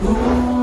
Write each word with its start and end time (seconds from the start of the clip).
Oh. 0.00 0.57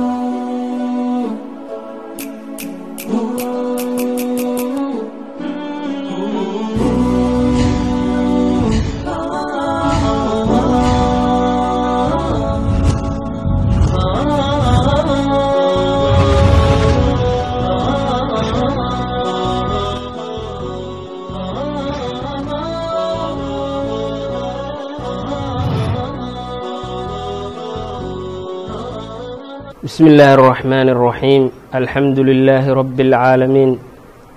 بسم 29.94 30.04
الله 30.12 30.30
الرحمن 30.34 30.88
الرحيم 30.94 31.42
الحمد 31.80 32.18
لله 32.28 32.64
رب 32.80 32.98
العالمين 33.00 33.70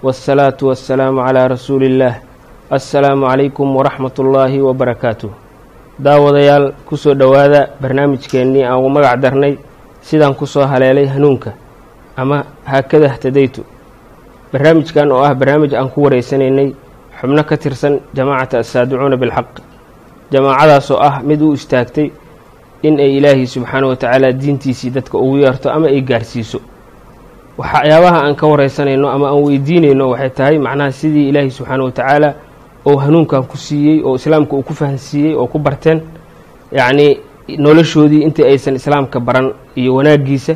والصلاة 0.05 0.59
والسلام 0.70 1.15
على 1.20 1.41
رسول 1.47 1.81
الله 1.89 2.13
السلام 2.79 3.20
عليكم 3.25 3.67
ورحمة 3.77 4.15
الله 4.20 4.52
وبركاته 4.61 5.29
daawadayaal 6.05 6.73
kusoo 6.85 7.13
dhowaada 7.17 7.67
barnaamijkeennii 7.81 8.63
aan 8.65 8.77
ugu 8.79 8.89
magac 8.89 9.17
darnay 9.21 9.57
sidaan 10.02 10.33
kusoo 10.38 10.65
haleelay 10.65 11.05
hanuunka 11.09 11.52
ama 12.17 12.43
haakada 12.65 13.09
htadaytu 13.09 13.61
barnaamijkan 14.53 15.11
oo 15.11 15.21
ah 15.25 15.33
barnaamij 15.33 15.73
aan 15.75 15.89
ku 15.89 16.02
wareysanaynay 16.05 16.70
xubno 17.20 17.43
ka 17.43 17.57
tirsan 17.57 17.99
jamaacata 18.13 18.59
assaadicuuna 18.63 19.17
bilxaq 19.17 19.49
jamaacadaas 20.33 20.91
oo 20.91 20.97
ah 21.09 21.15
mid 21.29 21.41
u 21.41 21.53
istaagtay 21.53 22.07
in 22.82 23.00
ay 23.00 23.16
ilaahay 23.18 23.46
subxaanahu 23.46 23.91
watacaala 23.91 24.32
diintiisii 24.32 24.91
dadka 24.91 25.19
ugu 25.19 25.36
yeerto 25.38 25.70
ama 25.70 25.86
ay 25.88 26.00
gaarsiiso. 26.00 26.60
Waxyaabaha 27.59 28.22
aan 28.27 28.34
ka 28.36 28.47
wareysanayno 28.47 29.08
ama 29.11 29.28
aan 29.28 29.42
weydiinayno 29.42 30.08
waxay 30.11 30.30
tahay 30.30 30.58
macnaha 30.58 30.92
sidii 30.92 31.28
ilaahay 31.28 31.50
subxaanahu 31.50 31.86
watacaala 31.91 32.34
oo 32.86 32.97
hanuunkan 32.97 33.42
ku 33.42 33.56
siiyey 33.56 34.02
oo 34.05 34.14
islaamka 34.14 34.56
uu 34.56 34.62
ku 34.62 34.75
fahansiiyey 34.75 35.34
oo 35.34 35.47
ku 35.47 35.58
barteen 35.58 36.00
yacnii 36.72 37.19
noloshoodii 37.58 38.22
intii 38.22 38.44
aysan 38.44 38.75
islaamka 38.75 39.20
baran 39.20 39.52
iyo 39.77 39.95
wanaaggiisa 39.95 40.55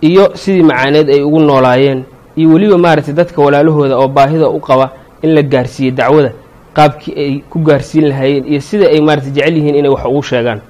iyo 0.00 0.30
sidii 0.36 0.62
macaaneed 0.62 1.08
ay 1.10 1.22
ugu 1.22 1.40
noolaayeen 1.40 2.04
iyo 2.36 2.48
weliba 2.54 2.78
maaragtay 2.78 3.14
dadka 3.14 3.42
walaalahooda 3.42 3.96
oo 3.98 4.08
baahida 4.08 4.48
u 4.48 4.60
qaba 4.60 4.90
in 5.22 5.34
la 5.34 5.42
gaarsiiyo 5.42 5.90
dacwada 5.90 6.32
qaabkii 6.74 7.14
ay 7.18 7.32
ku 7.50 7.58
gaarsiin 7.58 8.08
lahaayeen 8.08 8.44
iyo 8.46 8.60
sida 8.60 8.86
ay 8.88 9.00
maaragtay 9.00 9.32
jecel 9.32 9.56
yihiin 9.56 9.74
inay 9.76 9.90
wax 9.90 10.04
ugu 10.06 10.22
sheegaan 10.22 10.60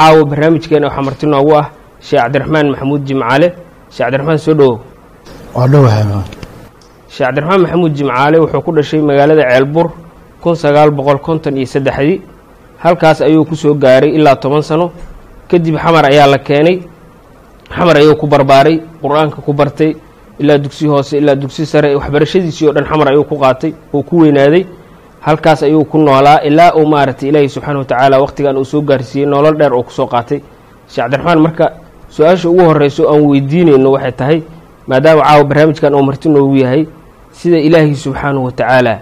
caawa 0.00 0.24
barnaamijkeena 0.30 0.86
waxaa 0.88 1.02
marti 1.08 1.26
noogu 1.26 1.52
ah 1.60 1.66
sheekh 2.00 2.22
cabdiraxmaan 2.22 2.66
maxamuud 2.72 3.02
jimcaale. 3.08 3.48
Sheekh 3.90 3.98
cabdiraxmaan 4.06 4.38
soo 4.38 4.54
dhowow 4.54 4.78
waa 5.54 5.66
dhowahay 5.72 6.04
sheekh 7.08 7.26
cabdiraxmaan 7.26 7.60
maxamuud 7.64 7.92
jimcaale 7.98 8.36
wuxuu 8.42 8.62
ku 8.66 8.70
dhashay 8.76 9.00
magaalada 9.00 9.42
ceelbur 9.50 9.86
kun 10.42 10.54
sagaal 10.56 10.90
boqol 10.90 11.18
konton 11.26 11.56
iyo 11.56 11.66
saddexdii. 11.66 12.20
Halkaas 12.82 13.20
ayuu 13.20 13.44
ku 13.44 13.56
soo 13.56 13.74
gaaray 13.74 14.10
ilaa 14.16 14.36
toban 14.36 14.62
sano. 14.62 14.90
Kadib 15.50 15.76
xamar 15.76 16.04
ayaa 16.10 16.26
la 16.26 16.38
keenay. 16.38 16.80
Xamar 17.76 17.96
ayuu 17.96 18.16
ku 18.16 18.26
barbaaray 18.26 18.80
qur'aanka 19.02 19.42
ku 19.44 19.52
bartay 19.52 19.92
ilaa 20.40 20.58
dugsi 20.58 20.86
hoose 20.88 21.18
ilaa 21.18 21.34
dugsi 21.36 21.66
sare 21.66 21.94
waxbarashadiisii 21.94 22.66
oo 22.68 22.72
dhan 22.72 22.86
xamar 22.88 23.08
ayuu 23.12 23.24
ku 23.24 23.36
qaatay 23.36 23.72
uu 23.92 24.02
ku 24.02 24.16
weynaaday 24.24 24.64
halkaas 25.20 25.62
ayuu 25.62 25.84
ku 25.84 25.98
noolaa 25.98 26.38
ilaa 26.48 26.72
uu 26.76 26.86
maaragtay 26.86 27.28
ilaahi 27.28 27.48
subxaana 27.48 27.78
watacaala 27.78 28.18
wakhtigan 28.20 28.56
uu 28.56 28.64
soo 28.64 28.80
gaarsiiyey 28.82 29.28
nolol 29.28 29.56
dheer 29.58 29.72
oo 29.74 29.82
ku 29.82 29.92
soo 29.92 30.06
qaatay. 30.06 30.40
Sheekh 30.88 31.04
cabdiraxmaan 31.04 31.40
marka 31.40 31.66
su'aasha 32.08 32.48
ugu 32.48 32.62
horreyso 32.64 33.08
aan 33.12 33.22
weydiinayno 33.28 33.90
waxay 33.92 34.12
tahay 34.12 34.38
maadaama 34.86 35.22
caawa 35.22 35.44
barnaamijkan 35.44 35.94
uu 35.94 36.02
marti 36.02 36.28
noogu 36.28 36.56
yahay 36.56 36.86
sida 37.32 37.58
ilaahi 37.58 37.94
subxaanahu 37.96 38.44
watacaala 38.48 38.98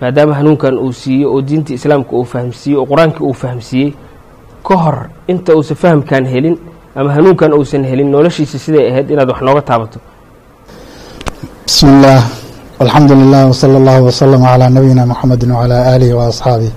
maadaama 0.00 0.34
hanuunkan 0.34 0.78
uu 0.78 0.92
siiyey 0.92 1.24
oo 1.26 1.42
diinta 1.42 1.74
islaamka 1.74 2.12
uu 2.16 2.24
fahamsiiyey 2.24 2.78
oo 2.80 2.86
qur'aanka 2.86 3.20
uu 3.24 3.32
fahamsiiyey 3.34 3.92
ka 4.68 4.74
hor 4.76 4.98
inta 5.28 5.54
uusan 5.56 5.76
fahamkan 5.76 6.24
helin 6.26 6.56
ama 6.96 7.12
hanuunkan 7.12 7.52
uusan 7.52 7.84
helin 7.84 8.10
noloshiisa 8.10 8.58
siday 8.58 8.88
ahayd 8.90 9.10
inaad 9.10 9.28
wax 9.30 9.40
nooga 9.42 9.62
taabato. 9.62 9.98
Bismi 11.66 11.90
illaah 11.92 12.45
alxamdu 12.82 13.12
lilah 13.20 13.42
wsala 13.52 13.76
allahu 13.80 14.02
wslama 14.10 14.46
calaa 14.52 14.70
nabiyina 14.76 15.02
muxamedi 15.10 15.44
wacalaa 15.48 15.82
aalihi 15.92 16.12
wa 16.18 16.24
asxaabih 16.30 16.72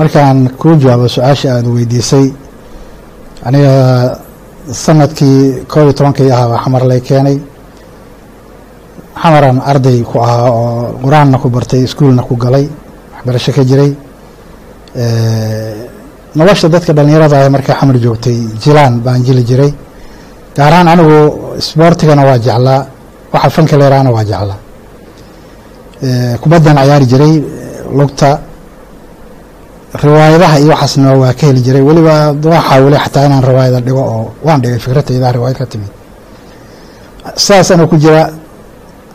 markaan 0.00 0.38
kuu 0.60 0.74
jawaabo 0.82 1.06
su'aasha 1.16 1.46
aada 1.56 1.68
weydiisay 1.76 2.26
aniga 3.46 3.72
sannadkii 4.84 5.38
koob 5.72 5.84
iyo 5.86 5.92
tobankii 5.98 6.30
ahaa 6.34 6.48
baa 6.52 6.62
xamar 6.64 6.82
lay 6.90 7.00
keenay. 7.08 7.36
Xamaran 9.22 9.58
arday 9.70 9.98
ku 10.10 10.16
ahaa 10.26 10.48
oo 10.50 10.96
qur'aanna 11.04 11.36
ku 11.42 11.48
bartay 11.54 11.82
iskuulna 11.86 12.22
ku 12.28 12.34
galay 12.44 12.66
waxbarasho 13.14 13.52
ka 13.56 13.62
jiray. 13.70 13.92
Nolosha 16.38 16.68
dadka 16.74 16.92
dhallinyarada 16.96 17.36
ah 17.44 17.50
markaa 17.54 17.76
xamar 17.80 17.96
joogtay 18.04 18.36
jilaan 18.62 18.94
baan 19.04 19.20
jili 19.26 19.42
jiray. 19.50 19.72
Gaarahaan 20.56 20.88
anigu 20.94 21.18
isboortigana 21.60 22.22
waa 22.28 22.38
jeclaa 22.46 22.86
waxa 23.32 23.48
fanka 23.56 23.74
leeraana 23.80 24.10
waa 24.16 24.24
jeclaa 24.30 24.58
kubaddan 26.42 26.76
cayaari 26.78 27.06
jiray 27.12 27.34
lugta 27.98 28.30
riwaayadaha 30.04 30.56
iyo 30.60 30.68
waxaasna 30.74 31.08
waa 31.22 31.32
ka 31.38 31.46
heli 31.46 31.60
jiray. 31.66 31.82
Weliba 31.88 32.14
waa 32.52 32.62
xaawilay 32.68 33.00
xataa 33.04 33.24
inaan 33.28 33.44
riwaayada 33.50 33.80
dhigo 33.86 34.02
oo 34.14 34.26
waan 34.46 34.60
dhigay 34.62 34.78
fikradayda 34.84 35.32
riwaayad 35.36 35.56
ka 35.60 35.66
timid. 35.72 35.90
Sidaas 37.44 37.70
anoo 37.70 37.86
ku 37.86 37.96
jira 38.02 38.22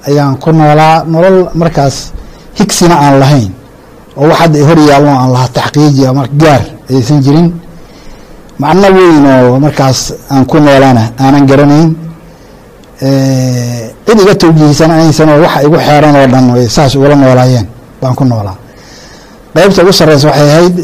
ayaan 0.08 0.38
ku 0.44 0.50
noolaa 0.52 1.04
nolol 1.14 1.38
markaas 1.62 1.96
higsina 2.60 2.96
aan 3.04 3.16
lahayn 3.22 3.52
oo 4.18 4.28
wax 4.30 4.38
hadda 4.42 4.58
hor 4.70 4.80
yaallo 4.90 5.10
aan 5.22 5.32
lahaa 5.36 5.50
taxqiiji 5.58 6.06
ama 6.08 6.24
gaar 6.42 6.62
aysan 6.94 7.20
jirin. 7.26 7.48
Macno 8.62 8.88
weyn 8.98 9.26
oo 9.34 9.60
markaas 9.66 10.00
aan 10.32 10.46
ku 10.46 10.58
noolaana 10.62 11.04
aanan 11.24 11.44
garanayn 11.50 11.90
cid 14.08 14.20
iga 14.24 14.36
tawjiihsan 14.36 14.92
aysan 14.92 15.28
oo 15.30 15.44
waxa 15.44 15.60
igu 15.68 15.76
xeeran 15.76 16.16
oo 16.16 16.28
dhan 16.32 16.46
saas 16.72 16.96
ugula 16.96 17.16
noolaayeen 17.16 17.68
baan 18.02 18.16
ku 18.16 18.24
noolaa. 18.24 18.56
Qaybta 19.52 19.84
ugu 19.84 19.92
sarreysa 19.92 20.28
waxay 20.32 20.48
ahayd 20.48 20.76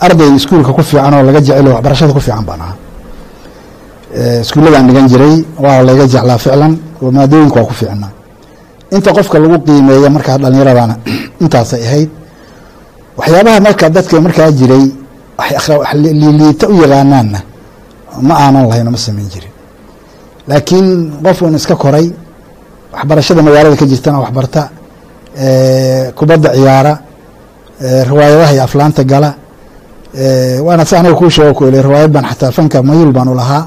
arday 0.00 0.30
iskuulka 0.32 0.72
ku 0.72 0.82
fiican 0.82 1.12
oo 1.12 1.22
laga 1.22 1.40
jecelo 1.44 1.76
waxbarashada 1.76 2.12
ku 2.16 2.20
fiican 2.20 2.44
baan 2.48 2.60
ahaa. 2.64 2.76
Iskuulladaan 4.40 4.84
dhigan 4.88 5.06
jiray 5.12 5.36
waa 5.60 5.84
layga 5.84 6.04
jeclaa 6.08 6.38
ficlan 6.38 6.72
oo 7.02 7.10
maadooyinka 7.12 7.56
waa 7.60 7.68
ku 7.68 7.74
fiicnaa. 7.76 8.12
Inta 8.96 9.12
qofka 9.12 9.36
lagu 9.38 9.56
qiimeeya 9.60 10.08
markaa 10.10 10.38
dhallinyaradana 10.40 10.94
intaasay 11.42 11.82
ahayd 11.84 12.10
waxyaabaha 13.18 13.60
marka 13.60 13.84
dadka 13.92 14.20
markaa 14.20 14.50
jiray 14.56 14.84
liiliita 16.00 16.64
u 16.72 16.80
yaqaanaanna 16.80 17.38
ma 18.24 18.34
aanan 18.40 18.64
lahayn 18.72 18.88
ma 18.88 18.96
samayn 18.96 19.28
jirin. 19.28 19.52
Laakiin 20.48 21.20
qofkan 21.20 21.54
iska 21.60 21.76
koray 21.76 22.08
waxbarashada 22.92 23.42
magaalada 23.46 23.76
ka 23.80 23.86
jirtana 23.90 24.18
waxbarta 24.24 24.62
kubadda 26.18 26.48
ciyaara 26.56 26.92
riwaayadaha 28.10 28.52
iyo 28.54 28.62
aflaanta 28.68 29.02
gala 29.04 29.30
waana 30.66 30.84
si 30.88 30.94
aniga 30.96 31.14
kuu 31.14 31.30
sheego 31.30 31.52
kuele 31.58 31.82
riwaayad 31.82 32.10
baan 32.14 32.24
xataa 32.30 32.50
fanka 32.56 32.82
mayul 32.82 33.12
baan 33.16 33.28
u 33.28 33.34
lahaa 33.40 33.64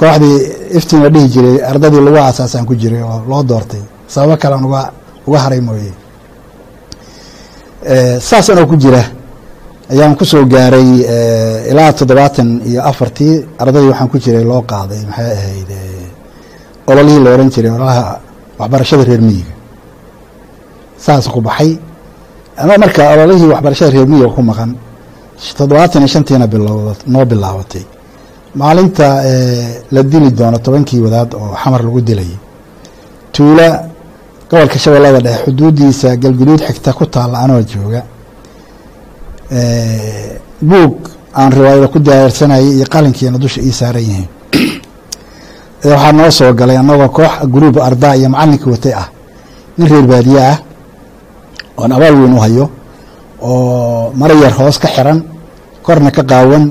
kooxdii 0.00 0.36
iftiin 0.78 1.02
la 1.02 1.08
dhihi 1.14 1.28
jiray 1.34 1.56
ardadii 1.70 2.00
lagu 2.06 2.16
aasaasaan 2.18 2.64
ku 2.66 2.74
jiray 2.74 3.02
oo 3.02 3.22
loo 3.28 3.42
doortay. 3.42 3.82
Sababo 4.12 4.36
kalean 4.42 4.64
uga 4.64 4.80
uga 5.26 5.38
haray 5.44 5.60
mooye. 5.60 5.92
Saas 8.20 8.50
anoo 8.50 8.66
ku 8.66 8.76
jira. 8.76 9.02
Ayaan 9.90 10.16
ku 10.18 10.24
soo 10.24 10.44
gaaray 10.46 10.88
ilaa 11.70 11.92
toddobaatan 11.98 12.48
iyo 12.68 12.80
afartii. 12.90 13.34
Ardadii 13.62 13.88
waxaan 13.92 14.08
ku 14.12 14.18
jiray 14.24 14.44
loo 14.44 14.62
qaaday 14.70 15.02
maxay 15.08 15.30
ahayd 15.38 15.70
ololihii 16.90 17.22
la 17.24 17.30
oran 17.34 17.48
jiray 17.54 17.70
ololaha 17.76 18.04
waxbarashada 18.58 19.04
reer 19.08 19.20
miyiga. 19.28 19.52
Saas 21.04 21.26
ku 21.32 21.40
baxay. 21.40 21.78
Ama 22.62 22.74
marka 22.82 23.02
ololihii 23.14 23.48
waxbarashada 23.52 23.90
reer 23.94 24.06
miyiga 24.12 24.28
ku 24.36 24.42
maqan 24.50 24.70
toddobaatan 25.56 26.00
iyo 26.02 26.08
shantiina 26.14 26.46
bilowd 26.52 26.98
noo 27.12 27.24
bilaabatay. 27.30 27.84
Maalinta 28.60 29.06
la 29.94 30.02
dili 30.02 30.30
doono 30.38 30.58
tobankii 30.66 31.00
wadaad 31.04 31.30
oo 31.34 31.54
xamar 31.62 31.82
lagu 31.86 32.00
dilayay 32.08 32.36
tuula 33.34 33.66
gobolka 34.50 34.78
shabeellada 34.78 35.20
dhexe 35.26 35.42
xuduudiisa 35.44 36.08
galguduud 36.22 36.60
xigta 36.68 36.90
ku 36.98 37.04
taalla 37.14 37.36
anoo 37.44 37.62
jooga. 37.70 38.02
Buug 40.70 40.94
aan 41.38 41.50
riwaayada 41.56 41.88
ku 41.92 41.98
daayarsanayay 41.98 42.68
iyo 42.76 42.86
qalinkiina 42.92 43.38
dusha 43.38 43.60
ii 43.62 43.72
saaran 43.80 44.02
yihiin 44.08 44.28
waxaa 45.84 46.12
noo 46.12 46.30
soo 46.30 46.52
galay 46.58 46.76
annagoo 46.76 47.08
koox 47.08 47.32
gruub 47.52 47.76
ardaa 47.78 48.14
iyo 48.16 48.28
macallinkii 48.28 48.70
watay 48.70 48.92
ah. 49.02 49.08
Nin 49.78 49.88
reer 49.88 50.06
baadiye 50.06 50.40
ah 50.52 50.58
oon 51.78 51.92
abaal 51.92 52.14
weyn 52.20 52.34
u 52.36 52.40
hayo 52.40 52.64
oo 53.42 54.12
maro 54.14 54.34
yar 54.42 54.52
hoos 54.58 54.78
ka 54.78 54.88
xiran 54.94 55.22
korna 55.82 56.10
ka 56.10 56.22
qaawan 56.22 56.64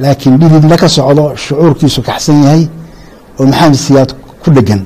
laakiin 0.00 0.38
dhididna 0.38 0.76
ka 0.76 0.88
socdo 0.88 1.32
shucuurkiisu 1.36 2.02
kaxsan 2.02 2.42
yahay 2.44 2.68
oo 3.38 3.46
maxamed 3.46 3.74
siyaad 3.84 4.10
ku 4.42 4.50
dhegan. 4.50 4.82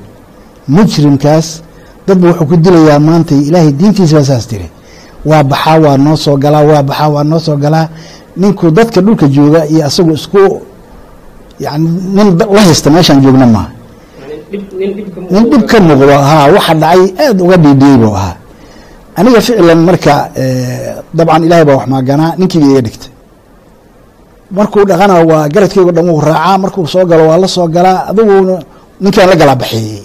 Mujrimkaas 0.68 1.62
dadba 2.06 2.28
wuxuu 2.28 2.46
ku 2.46 2.56
dilayaa 2.56 2.98
maanta 3.00 3.34
ilaahay 3.34 3.72
diintiisa 3.72 4.16
baa 4.16 4.24
saas 4.30 4.46
tiri 4.46 4.68
waa 5.24 5.42
baxaa 5.42 5.78
waa 5.84 5.96
noo 5.96 6.16
soo 6.16 6.36
galaa 6.36 6.62
waa 6.70 6.82
baxaa 6.82 7.08
waa 7.08 7.24
noo 7.24 7.38
soo 7.40 7.56
galaa. 7.56 7.88
Ninku 8.36 8.70
dadka 8.70 9.00
dhulka 9.00 9.26
jooga 9.26 9.66
iyo 9.66 9.82
asagu 9.86 10.12
isku 10.14 10.62
yani 11.64 11.88
nin 12.16 12.28
la 12.54 12.60
haysta 12.66 12.88
meeshaan 12.94 13.20
joogna 13.24 13.46
maaha. 13.54 13.70
Nin 15.32 15.44
dhib 15.50 15.64
ka 15.70 15.76
muuqdo 15.86 16.14
haa 16.30 16.44
waxa 16.54 16.74
dhacay 16.82 17.02
aada 17.24 17.40
uga 17.44 17.56
dhiidhiyey 17.64 17.96
buu 18.02 18.14
ahaa. 18.20 18.36
Aniga 19.18 19.40
ficlan 19.46 19.80
marka 19.88 20.14
dabcan 21.16 21.42
ilahay 21.46 21.64
baa 21.68 21.76
wax 21.78 21.86
maaganaa 21.94 22.30
ninkiiba 22.38 22.66
iga 22.72 22.82
dhigtay. 22.86 23.10
Markuu 24.56 24.84
dhaqana 24.90 25.14
waa 25.30 25.44
garadkeygo 25.54 25.90
dhan 25.96 26.04
wuu 26.10 26.20
raacaa 26.28 26.56
markuu 26.64 26.86
soo 26.92 27.04
galo 27.10 27.22
waa 27.30 27.38
la 27.42 27.48
soo 27.56 27.66
galaa 27.76 27.98
adugu 28.10 28.34
ninkaan 29.02 29.28
la 29.30 29.36
galaa 29.40 29.56
baxeeyey 29.62 30.02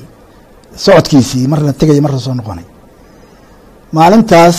socodkiisii 0.84 1.46
marna 1.52 1.72
tegaya 1.80 2.02
marna 2.06 2.20
soo 2.26 2.34
noqonay. 2.40 2.66
Maalintaas 3.96 4.58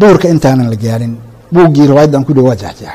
duhurka 0.00 0.26
intaanan 0.34 0.68
la 0.72 0.76
gaarin 0.84 1.14
buuggii 1.54 1.86
riwaayaddan 1.90 2.22
ku 2.26 2.32
dhi 2.36 2.42
waa 2.48 2.56
jexjeex 2.62 2.94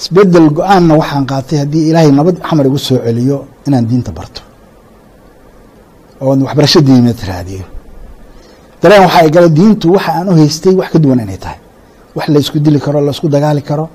isbeddel 0.00 0.48
go'aanna 0.56 0.94
waxaan 1.00 1.24
qaatay 1.30 1.58
haddii 1.62 1.84
ilaahay 1.90 2.10
nabad 2.18 2.36
xamar 2.48 2.66
igu 2.68 2.78
soo 2.86 2.98
celiyo 3.04 3.38
inaan 3.66 3.86
diinta 3.90 4.12
barto. 4.18 4.40
Oo 6.20 6.32
waxbarasho 6.46 6.80
diimeed 6.86 7.18
raadiyo. 7.30 7.64
Dareen 8.82 9.02
waxaa 9.06 9.22
i 9.28 9.30
gala 9.34 9.48
diintu 9.58 9.86
waxa 9.96 10.10
aan 10.18 10.28
u 10.30 10.32
haystay 10.40 10.74
wax 10.80 10.88
ka 10.92 10.98
duwan 10.98 11.20
inay 11.24 11.38
tahay. 11.44 11.58
Wax 12.16 12.26
la 12.28 12.38
isku 12.44 12.58
dili 12.64 12.78
karo 12.84 13.00
la 13.06 13.10
isku 13.16 13.28
dagaali 13.28 13.62
karo. 13.68 13.88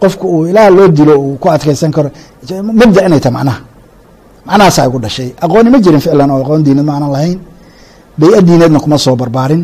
Qofku 0.00 0.24
uu 0.34 0.46
ilaa 0.50 0.68
loo 0.76 0.88
dilo 0.98 1.14
uu 1.24 1.36
ku 1.42 1.46
adkaysan 1.54 1.90
karo. 1.96 2.08
Mabda 2.80 3.00
inay 3.06 3.20
tahay 3.24 3.34
macnaha. 3.38 3.60
Macnahaasaa 4.46 4.86
igu 4.88 4.98
dhashay. 5.04 5.30
Aqooni 5.44 5.68
ma 5.70 5.78
jirin 5.84 6.00
ficlan 6.04 6.30
oo 6.30 6.40
aqoon 6.44 6.62
diineed 6.66 6.86
ma 6.90 7.00
lahayn. 7.14 7.38
Bay-a 8.18 8.40
diineedna 8.48 8.78
kuma 8.84 8.98
soo 8.98 9.16
barbaarin. 9.16 9.62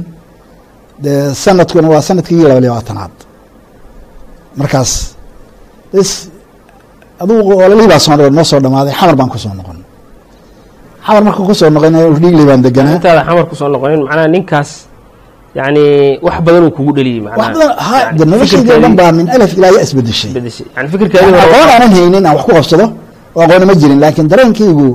Sanadkuna 1.43 1.89
waa 1.93 2.03
sannadkii 2.09 2.43
laba 2.51 3.24
markaas 4.61 4.91
bs 5.93 6.11
adugu 7.23 7.53
olalihii 7.65 7.91
baa 7.93 8.01
soo 8.07 8.17
noo 8.37 8.45
soo 8.51 8.61
dhamaaday 8.65 8.95
xamar 9.01 9.17
baan 9.21 9.31
ku 9.35 9.39
soo 9.45 9.55
noqon. 9.59 9.79
Xamar 11.07 11.23
marka 11.27 11.41
ku 11.49 11.55
soo 11.61 11.71
noqon 11.77 11.93
dhiigley 12.23 12.47
baan 12.51 12.61
deganaa 12.67 12.97
intaada 12.99 13.23
xamar 13.29 13.45
ku 13.51 13.55
soo 13.61 13.69
noqonin 13.75 14.01
macnaha 14.07 14.29
ninkaas 14.35 14.71
yani 15.59 15.85
wax 16.27 16.37
badanuu 16.47 16.71
kugu 16.77 16.93
dheliyey 16.97 17.21
wax 17.27 17.35
badan 17.41 17.71
ha 17.87 17.97
de 18.19 18.23
noloshaydi 18.31 18.71
o 18.77 18.79
dhan 18.85 18.95
baa 19.01 19.11
min 19.19 19.27
alaf 19.35 19.51
ilaa 19.59 19.71
ya 19.77 19.81
isbedeshay 19.87 20.31
aqoon 20.81 21.69
aanan 21.75 21.91
haynin 21.97 22.23
aan 22.27 22.35
wax 22.37 22.45
ku 22.47 22.53
qabsado 22.59 22.87
oo 23.37 23.43
aqooni 23.47 23.65
ma 23.71 23.75
jirin 23.81 23.99
laakiin 24.05 24.27
dareenkaygu 24.33 24.89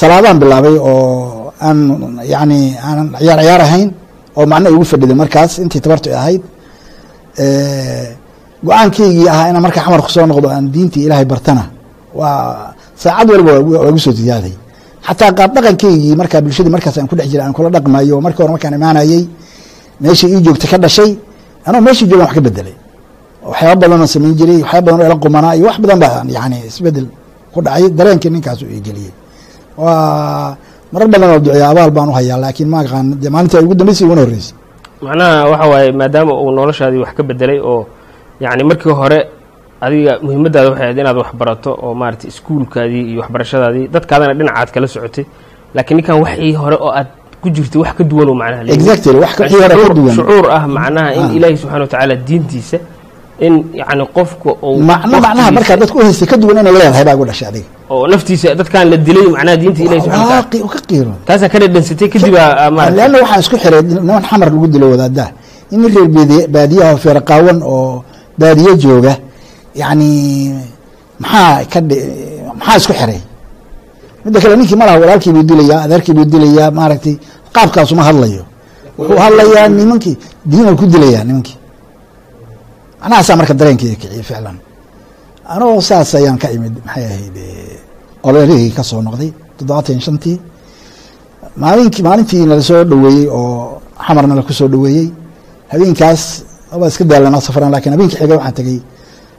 salaadaan 0.00 0.36
bilaabay 0.42 0.76
oo 0.90 1.52
aan 1.66 1.78
yani 2.34 2.58
aanan 2.86 3.06
ciyaar 3.20 3.38
ciyaar 3.46 3.62
ahayn 3.66 3.88
oo 4.38 4.44
macno 4.52 4.68
igu 4.74 4.84
fadhiday 4.92 5.16
markaas 5.22 5.52
intii 5.64 5.80
tabartu 5.84 6.08
ahayd 6.20 6.42
go'aankaygii 8.66 9.28
ahaa 9.32 9.46
inaan 9.50 9.62
markaa 9.66 9.82
xamar 9.86 10.00
ku 10.06 10.10
soo 10.14 10.26
noqdo 10.26 10.48
aan 10.54 10.64
diintii 10.74 11.04
ilaahay 11.06 11.24
bartana 11.32 11.64
waa 12.18 12.72
saacad 13.02 13.28
waliba 13.32 13.52
waa 13.60 13.88
igu 13.90 13.98
soo 14.06 14.12
ziyaaday 14.20 14.54
xataa 15.06 15.32
qaab 15.38 15.50
dhaqankaygii 15.56 16.14
markaa 16.20 16.40
bulshadii 16.44 16.72
markaas 16.76 16.96
aan 16.98 17.08
ku 17.10 17.14
dhex 17.18 17.28
jiray 17.32 17.44
aan 17.46 17.52
kula 17.56 17.68
dhaqmayo 17.74 18.16
markii 18.24 18.42
hore 18.42 18.52
markaan 18.56 18.74
imaanayey 18.78 19.22
meeshii 20.02 20.30
ii 20.34 20.40
joogtay 20.46 20.68
ka 20.72 20.78
dhashay 20.84 21.10
anoo 21.66 21.80
meeshii 21.86 22.06
joogan 22.10 22.26
wax 22.26 22.34
ka 22.36 22.40
bedelay 22.46 22.74
waxyaaba 23.50 23.76
badanoo 23.82 24.06
samayn 24.14 24.34
jiray 24.40 24.58
waxyaaba 24.62 24.86
badan 24.92 25.06
ila 25.06 25.16
qumanaa 25.24 25.52
iyo 25.58 25.64
wax 25.68 25.76
badan 25.84 25.98
baa 26.04 26.22
yani 26.36 26.56
isbeddel 26.70 27.06
ku 27.52 27.58
dhacay 27.64 27.84
dareenkii 27.98 28.30
ninkaasu 28.34 28.64
ii 28.74 28.80
geliyey 28.86 29.12
waa 29.76 30.56
marar 30.92 31.08
badan 31.12 31.28
oo 31.34 31.38
duceeya 31.44 31.66
abaal 31.72 31.90
baan 31.96 32.08
u 32.08 32.14
hayaa 32.18 32.38
laakiin 32.44 32.68
ma 32.72 32.78
aqaan 32.84 33.06
de 33.22 33.28
maalinta 33.34 33.60
ugu 33.60 33.74
dambeysay 33.74 34.04
uguna 34.06 34.20
horreysay 34.24 34.56
macnaha 35.04 35.36
waxa 35.52 35.66
waaye 35.72 35.90
maadaama 36.00 36.32
uu 36.42 36.50
noloshaadii 36.58 37.00
wax 37.04 37.12
ka 37.18 37.22
bedelay 37.28 37.58
oo 37.60 37.80
yacni 38.40 38.62
markii 38.70 38.94
hore 39.00 39.18
adiga 39.80 40.12
muhiimadaada 40.24 40.68
waxay 40.70 40.84
ahayd 40.86 40.98
inaad 40.98 41.16
wax 41.22 41.30
barato 41.40 41.70
oo 41.84 41.94
maarata 41.94 42.28
iskuulkaadii 42.28 43.04
iyo 43.10 43.20
waxbarashadaadii. 43.22 43.86
Dadkaadana 43.94 44.34
dhinacaad 44.38 44.68
kala 44.74 44.86
socotay 44.88 45.24
laakiin 45.74 45.96
ninkan 45.98 46.16
waxii 46.24 46.52
hore 46.62 46.76
oo 46.80 46.90
aad 46.98 47.08
ku 47.42 47.50
jirtay 47.54 47.80
wax 47.82 47.92
ka 47.98 48.04
duwan 48.04 48.28
oo 48.28 48.34
macnaha 48.40 48.62
leeyahay. 48.64 48.80
exactly 48.80 49.16
wax 49.24 49.32
ka 49.36 49.44
hore 49.48 49.74
ka 49.88 49.94
duwan. 49.98 50.14
shucuur 50.16 50.44
ah 50.56 50.64
macnaha 50.76 51.08
in 51.18 51.24
Ah. 51.28 51.36
ilaahi 51.36 51.56
subxana 51.60 51.82
watacaala 51.86 52.14
diintiisa 52.26 52.78
in 53.46 53.54
yacni 53.80 54.04
qofka 54.16 54.50
macno 54.90 55.16
macnaha 55.26 55.50
markaa 55.56 55.76
dadku 55.82 55.96
u 55.98 56.02
haystay 56.06 56.28
ka 56.32 56.36
duwan 56.42 56.56
inay 56.62 56.72
leedahay 56.72 57.04
baa 57.04 57.14
igu 57.16 57.24
dhashay 57.28 57.48
adiga. 57.52 57.68
Oo 57.90 58.04
naftiisa 58.12 58.54
dadkaan 58.60 58.86
la 58.92 58.96
dilay 58.96 59.26
macnaha 59.34 59.56
diinta 59.62 59.80
ilahi 59.86 60.00
subxana 60.00 60.26
waaqi 60.32 60.58
u 60.66 60.68
ka 60.74 60.80
qiiro. 60.88 61.12
Taasaa 61.26 61.48
ka 61.52 61.58
dhadhansatay 61.62 62.08
kadib 62.14 62.34
aa 62.40 62.70
maarata 62.70 62.96
leanna 62.96 63.38
isku 63.42 63.56
xiray 63.62 63.82
niman 63.82 64.22
xamar 64.30 64.48
lagu 64.54 64.66
dilo 64.74 64.86
wadaadaha 64.94 65.30
in 65.74 65.80
reer 65.94 66.48
baadiyaha 66.54 66.96
feerqaawan 67.04 67.58
oo 67.62 68.04
baadiye 68.40 68.72
jooga. 68.82 69.12
Yacni 69.80 70.08
maxaa 71.22 71.64
ka 71.72 71.78
maxaa 72.58 72.76
isku 72.80 72.92
xiray? 73.00 73.20
Midda 74.24 74.38
kale 74.42 74.56
ninkii 74.56 74.76
malaha 74.80 74.98
walaalkii 75.02 75.32
buu 75.36 75.42
dilayaa 75.50 75.80
adeerkii 75.86 76.14
buu 76.16 76.24
dilayaa 76.32 76.70
maaragtay 76.78 77.14
qaabkaasuma 77.54 78.02
hadlayo. 78.08 78.42
Wuxuu 78.98 79.18
hadlayaa 79.24 79.68
nimankii 79.68 80.16
diinuu 80.50 80.76
ku 80.80 80.84
dilayaa 80.94 81.24
nimankii. 81.28 81.56
Macnahaasaa 83.00 83.36
marka 83.36 83.54
dareenkeyga 83.60 83.96
kiciyey 84.00 84.22
ficlan. 84.28 84.56
Anoo 85.54 85.80
saas 85.88 86.14
ayaan 86.14 86.38
ka 86.42 86.48
imid 86.56 86.74
maxay 86.86 87.04
ahayd 87.10 87.36
ololihii 88.28 88.70
ka 88.76 88.82
soo 88.82 89.00
noqday 89.06 89.30
toddobaatan 89.56 90.00
shantii. 90.06 90.36
Maalinkii 91.62 92.02
maalintii 92.08 92.46
nala 92.48 92.62
soo 92.62 92.84
dhoweeyey 92.90 93.26
oo 93.28 93.82
xamarna 94.06 94.34
laku 94.38 94.52
soo 94.58 94.68
dhoweeyey. 94.72 95.06
Habeenkaas 95.72 96.22
waa 96.80 96.88
iska 96.92 97.04
daalanaa 97.10 97.40
safaran 97.46 97.70
laakiin 97.74 97.92
habeenkii 97.94 98.18
xigay 98.20 98.36
waxaan 98.38 98.54
tegey 98.58 98.78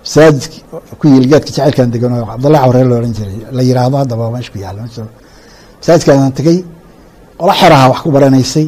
masaajidki 0.04 0.58
ku 1.00 1.06
yiil 1.12 1.26
geedka 1.32 1.50
jaceylkan 1.56 1.88
degan 1.94 2.12
oo 2.18 2.26
cabdallah 2.32 2.60
cawreer 2.64 2.88
la 2.92 2.96
ohan 3.00 3.14
jiray. 3.18 3.38
La 3.58 3.62
yiraahdo 3.70 3.96
haddaba 4.02 4.24
meesha 4.34 4.52
ku 4.54 4.58
yaalla 4.64 4.82
meesha 4.86 5.02
masaajidkaasaan 5.82 6.34
tegey 6.40 6.58
qola 7.40 7.54
xeraha 7.62 7.86
wax 7.92 8.00
ku 8.06 8.10
baranaysay 8.16 8.68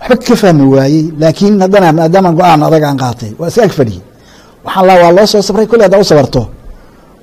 waxba 0.00 0.16
ka 0.28 0.34
fahmi 0.42 0.64
waayey 0.74 1.02
laakiin 1.22 1.54
haddana 1.64 1.88
maadaama 1.98 2.30
go'aan 2.38 2.60
adag 2.68 2.82
aan 2.88 2.98
qaatay 3.04 3.30
waa 3.40 3.48
iska 3.50 3.62
ag 3.68 3.72
fadhiyey. 3.78 4.02
Waxaan 4.64 4.84
laa 4.88 4.98
waa 5.02 5.12
loo 5.16 5.26
soo 5.32 5.42
sabray 5.48 5.66
kolley 5.70 5.84
haddaa 5.86 6.00
u 6.04 6.06
sabarto 6.10 6.42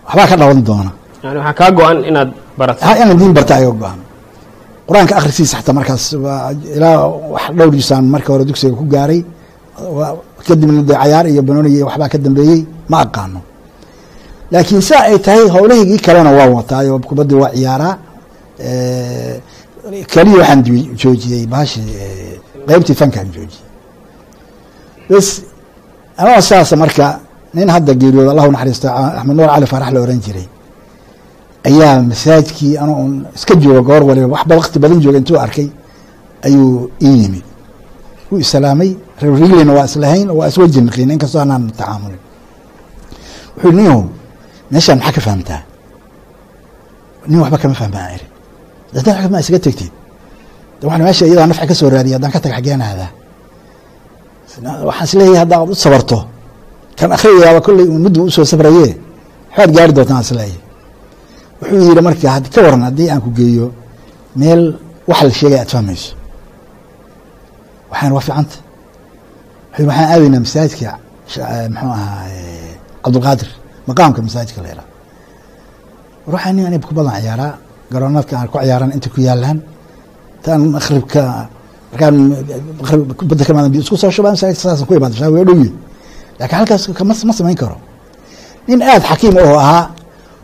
waxbaa 0.08 0.28
ka 0.32 0.36
dhawan 0.42 0.60
doona. 0.70 0.92
Waxaa 1.24 1.54
kaa 1.60 1.70
go-an 1.78 1.98
inaad 2.10 2.30
barato. 2.60 2.80
Inaan 3.02 3.18
diin 3.22 3.34
barta 3.38 3.54
ayaga 3.60 3.76
go-an 3.82 4.00
qur'aanka 4.88 5.14
akrisiisa 5.20 5.56
xataa 5.60 5.76
markaas 5.80 6.04
ilaa 6.78 6.98
wax 7.34 7.44
dhowrgiisaan 7.58 8.04
marka 8.14 8.30
hore 8.34 8.44
dugsiga 8.50 8.76
ku 8.82 8.86
gaaray 8.96 9.22
kadibna 10.50 10.82
dee 10.90 10.98
cayaar 11.02 11.26
iyo 11.34 11.42
banooni 11.48 11.70
iyo 11.76 11.86
waxbaa 11.90 12.10
ka 12.14 12.18
dambeeyey 12.26 12.62
ma 12.92 12.98
aqaano. 13.06 13.40
Laakiin 14.52 14.82
saa 14.90 15.02
ay 15.10 15.18
tahay 15.26 15.46
howlahaygii 15.56 16.00
kalena 16.06 16.32
waa 16.38 16.48
wataayo 16.58 16.94
kubaddii 17.10 17.40
waa 17.44 17.52
ciyaaraa 17.58 17.94
keliya 20.12 20.38
waxaan 20.42 20.60
jo- 20.68 20.90
joojiyey 21.02 21.44
bahashi 21.52 21.82
qeybtii 22.68 22.96
fankaan 23.02 23.28
joojiyey. 23.36 23.66
Bes 25.10 25.28
anoo 26.22 26.42
saasa 26.50 26.76
marka 26.84 27.06
nin 27.56 27.70
hadda 27.76 27.92
geeriyooda 28.02 28.32
allahu 28.34 28.52
naxariisto 28.56 28.88
axmed 29.18 29.36
nuur 29.38 29.50
cali 29.54 29.66
faarax 29.72 29.92
la 29.96 30.00
oran 30.06 30.20
jiray 30.26 30.48
ayaa 31.70 31.96
masaajkii 32.12 32.74
anoo 32.84 32.98
un 33.06 33.14
iska 33.38 33.54
jooga 33.62 33.82
goor 33.88 34.04
waliba 34.10 34.28
waxba 34.36 34.54
wakti 34.60 34.78
badan 34.84 35.00
jooga 35.04 35.18
intuu 35.22 35.38
arkay 35.46 35.68
ayuu 36.48 36.90
ii 37.08 37.18
yimid. 37.22 37.44
Wuu 38.32 38.40
isalaamay 38.46 38.92
reer 39.22 39.34
riglina 39.42 39.74
waa 39.78 39.86
islahayn 39.90 40.28
waa 40.38 40.48
iswajin 40.52 40.86
naqiin 40.88 41.12
inkastoo 41.16 41.42
anaan 41.46 41.64
tacaamulin. 41.80 42.22
Wuxuu 43.56 43.72
ninyahow 43.78 44.04
meeshaan 44.72 44.98
maxaa 45.00 45.16
ka 45.18 45.22
fahamtaa? 45.28 45.62
Nin 47.30 47.40
waxba 47.44 47.58
kama 47.62 47.76
fahmaa 47.82 48.08
iri 48.16 48.26
haddaan 48.96 49.16
wax 49.22 49.30
ma 49.34 49.40
isaga 49.44 49.60
tegtid. 49.66 49.92
Waxaan 50.84 51.04
meesha 51.08 51.26
iyadaa 51.30 51.48
nafci 51.52 51.68
ka 51.70 51.76
soo 51.80 51.90
raadiya 51.94 52.16
haddaan 52.18 52.32
ka 52.36 52.40
tag 52.44 52.52
xaggeen 52.58 52.82
waxaan 54.88 55.06
is 55.08 55.14
leeyahay 55.20 55.40
haddaa 55.44 55.60
aad 55.62 55.70
u 55.70 55.76
sabarto 55.76 56.20
kan 56.98 57.12
akhriyayaaba 57.16 57.62
kolley 57.66 57.86
muddu 58.06 58.20
u 58.28 58.32
soo 58.36 58.46
sabraye 58.52 58.90
waxbaad 59.50 59.72
gaari 59.78 59.92
doontaan 59.98 60.22
is 60.26 60.32
leeyahay 60.40 60.62
wuxuu 61.62 61.82
yidhi 61.90 62.02
marka 62.08 62.28
ka 62.54 62.60
waran 62.66 62.82
haddii 62.88 63.10
aan 63.12 63.22
ku 63.26 63.30
geeyo 63.40 63.68
meel 64.40 64.62
wax 65.10 65.20
la 65.28 65.32
sheegay 65.40 65.60
aad 65.60 65.70
fahmayso. 65.76 66.12
Waxaan 67.92 68.12
waa 68.16 68.24
fiicanta 68.28 68.56
waxaan 69.88 70.08
aadaynaa 70.14 70.42
masaajidka 70.46 70.92
muxuu 71.26 71.44
ahaa 71.98 72.24
cabdulqaadir 73.04 73.50
maqaamka 73.90 74.20
masaajidka 74.28 74.60
la 74.64 74.70
yidhaha 74.72 74.88
war 76.26 76.34
waxaa 76.36 76.52
nin 76.56 76.66
aniga 76.70 76.88
kubadan 76.90 77.14
ciyaaraa 77.24 77.52
garoonadka 77.94 78.34
aan 78.40 78.48
ku 78.52 78.58
ciyaaran 78.64 78.90
inta 78.96 79.10
ku 79.14 79.20
yaalaan 79.28 79.58
taan 80.44 80.62
maqribka 80.76 81.22
markaan 81.92 82.16
kubadda 83.20 83.44
ka 83.48 83.52
maadan 83.56 83.72
isku 83.84 83.96
soo 84.02 84.12
shubaa 84.16 84.34
masaajidka 84.36 84.62
saasan 84.66 84.86
ku 84.88 84.94
imaada 84.98 85.16
shaa 85.20 85.30
waa 85.36 85.44
dhowye 85.50 85.72
laakiin 86.40 86.58
halkaas 86.60 86.84
ma 87.30 87.34
samayn 87.40 87.58
karo. 87.62 87.78
Nin 88.68 88.80
aada 88.82 89.06
xakiim 89.12 89.36
oo 89.44 89.58
ahaa 89.64 89.84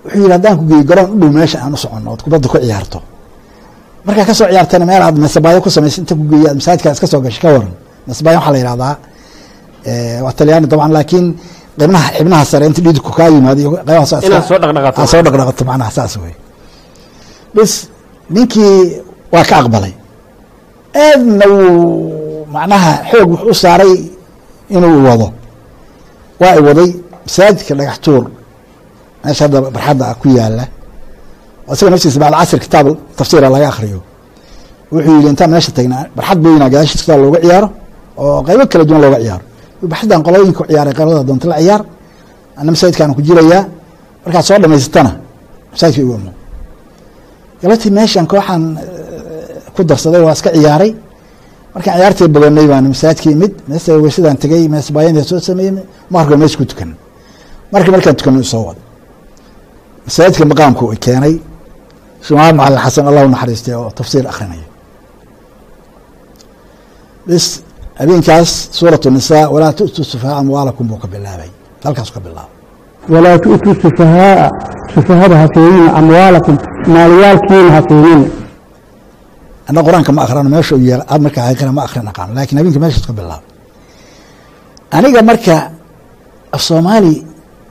wuxuu 0.03 0.19
yidhi 0.21 0.31
haddaan 0.35 0.55
ku 0.59 0.63
geeyo 0.69 0.83
garoon 0.89 1.09
u 1.13 1.15
dhow 1.21 1.31
meesha 1.37 1.57
aan 1.63 1.73
u 1.75 1.77
soconno 1.83 2.09
ood 2.13 2.21
kubadda 2.25 2.47
ku 2.51 2.57
ciyaarto. 2.63 2.99
Markaa 4.05 4.25
ka 4.29 4.33
soo 4.39 4.47
ciyaartana 4.51 4.85
meel 4.89 5.01
aad 5.07 5.17
masabaayo 5.25 5.59
ku 5.65 5.69
samaysa 5.75 5.97
inta 6.01 6.13
ku 6.19 6.23
geeya 6.31 6.47
aad 6.51 6.57
masaajidkaa 6.59 6.91
iska 6.97 7.07
soo 7.11 7.21
gashay 7.25 7.41
ka 7.43 7.49
waran 7.55 7.71
masabaayo 8.09 8.37
waxaa 8.39 8.53
la 8.55 8.59
yihahdaa 8.61 8.81
waa 8.83 8.95
talyaani 10.39 10.67
dabcan 10.71 10.91
laakiin 10.97 11.25
qibnaha 11.79 12.07
xibnaha 12.17 12.43
sare 12.51 12.65
inta 12.69 12.81
dhididku 12.85 13.11
kaa 13.17 13.29
yimaado 13.33 13.59
iyo 13.61 13.69
qaybaha 13.87 14.05
soo 15.11 15.21
dhaqdhaqato. 15.25 15.63
macnaha 15.69 15.91
saas 15.97 16.13
wey 16.23 16.33
bis 17.55 17.71
ninkii 18.35 18.75
waa 19.33 19.43
ka 19.49 19.55
aqbalay. 19.61 19.93
Aadna 21.05 21.45
wuu 21.53 22.45
macnaha 22.55 22.91
xoog 23.11 23.29
wuxuu 23.33 23.55
saaray 23.63 23.93
inuu 24.75 24.97
wado. 25.07 25.27
Waa 26.41 26.53
i 26.59 26.61
waday 26.67 26.89
masaajidka 27.25 27.73
dhagax 27.79 27.97
tuur. 28.05 28.23
Meesha 29.23 29.43
hadda 29.45 29.57
barxadda 29.75 30.05
ku 30.21 30.27
yaalla 30.37 30.65
isaga 31.71 31.89
naftiisa 31.91 32.19
bacd 32.23 32.35
casr 32.39 32.59
kitaab 32.65 32.87
tafsiira 33.17 33.47
laga 33.55 33.67
akriyo 33.73 33.99
wuxuu 34.93 35.13
yidhi 35.17 35.29
intaan 35.33 35.49
meesha 35.53 35.71
tagnaa 35.77 36.03
barxad 36.17 36.37
boynaa 36.43 36.69
gadaashiis 36.73 37.01
kitaab 37.03 37.19
looga 37.25 37.39
ciyaaro 37.43 37.67
oo 38.21 38.37
qaybo 38.47 38.63
kala 38.71 38.83
duwan 38.87 39.01
looga 39.05 39.17
ciyaaro 39.23 39.45
barxaddan 39.91 40.21
qolooyinka 40.27 40.61
u 40.63 40.65
ciyaaray 40.71 40.93
qaybada 40.97 41.23
doonta 41.29 41.47
la 41.51 41.57
ciyaar. 41.61 41.81
Ana 42.59 42.69
masaajidkaan 42.73 43.11
ku 43.17 43.21
jirayaa. 43.27 43.63
Markaad 44.25 44.45
soo 44.49 44.57
dhamaysatana 44.63 45.11
masaajidka 45.71 46.01
igu 46.05 46.13
imo 46.19 46.31
galabtii 47.61 47.91
meeshan 47.97 48.25
kooxaan 48.31 48.63
ku 49.75 49.81
darsaday 49.89 50.21
waa 50.27 50.33
iska 50.37 50.49
ciyaaray. 50.57 50.91
Markaan 51.73 51.95
ciyaartii 51.99 52.27
badanay 52.35 52.67
baan 52.71 52.85
masaajidka 52.93 53.29
imid 53.35 53.53
meesa 53.69 53.89
weysadaan 54.05 54.37
tegey 54.43 54.63
mees 54.73 54.87
baayanda 54.95 55.23
soo 55.29 55.39
sameeyey 55.47 55.73
maharka 56.13 56.35
meesha 56.41 56.57
ku 56.59 56.65
tukan. 56.71 56.91
Markii 57.71 57.91
markaan 57.95 58.15
tukano 58.19 58.43
soo 58.43 58.63
wada 58.67 58.81
masaajidka 60.05 60.45
maqaamku 60.51 60.83
i 60.95 60.97
keenay. 61.05 61.35
Shumaad 62.25 62.55
macalin 62.59 62.79
xasan 62.85 63.05
allahu 63.09 63.27
naxariistay 63.33 63.73
oo 63.79 63.89
tafsiir 63.99 64.25
akrinaya 64.31 64.65
habeenkaas 67.99 68.49
suurat 68.77 69.03
nisaa 69.15 69.45
walaa 69.53 69.73
tu'tu 69.79 70.01
sufahaa 70.11 70.37
amwaalakum 70.41 70.85
buu 70.89 70.97
ka 71.03 71.07
bilaabay. 71.13 71.49
Halkaasu 71.85 72.13
ka 72.15 72.19
bilaabay 72.25 72.53
walaa 73.13 73.37
tu'tuu 73.43 73.73
sufahaaa 73.83 74.49
sufahada 74.93 75.35
ha 75.41 75.45
siinina 75.55 75.89
amwaalakum 75.99 76.55
maalyaalkiina 76.93 77.69
ha 77.75 77.81
siinina 77.89 78.27
ana 79.69 79.79
qur'aanka 79.85 80.11
ma 80.17 80.21
akrino 80.25 80.49
meesha 80.55 80.75
yeel 80.87 81.01
ad 81.13 81.19
markaa 81.25 81.43
xaqiina 81.49 81.71
ma 81.77 81.81
akrin 81.87 82.07
aqaan 82.11 82.29
laakiin 82.37 82.57
habeenka 82.59 82.79
meeshaas 82.83 83.05
ka 83.09 83.13
bilaabay 83.19 83.49
aniga 84.97 85.21
marka 85.29 85.55
af 86.55 86.61
soomaali 86.69 87.13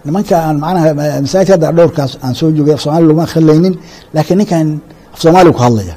nimanka 0.07 0.35
aan 0.47 0.57
macnaha 0.65 0.89
masaajidka 1.25 1.53
hadda 1.57 1.69
dhowrkaas 1.79 2.13
aan 2.25 2.35
soo 2.39 2.49
joogay 2.57 2.75
af 2.77 2.81
soomaali 2.85 3.05
laguma 3.09 3.25
akrinlaynin 3.29 3.75
laakiin 4.15 4.39
ninkan 4.41 4.67
af 5.15 5.19
soomaali 5.23 5.49
ku 5.57 5.61
hadlaya. 5.67 5.95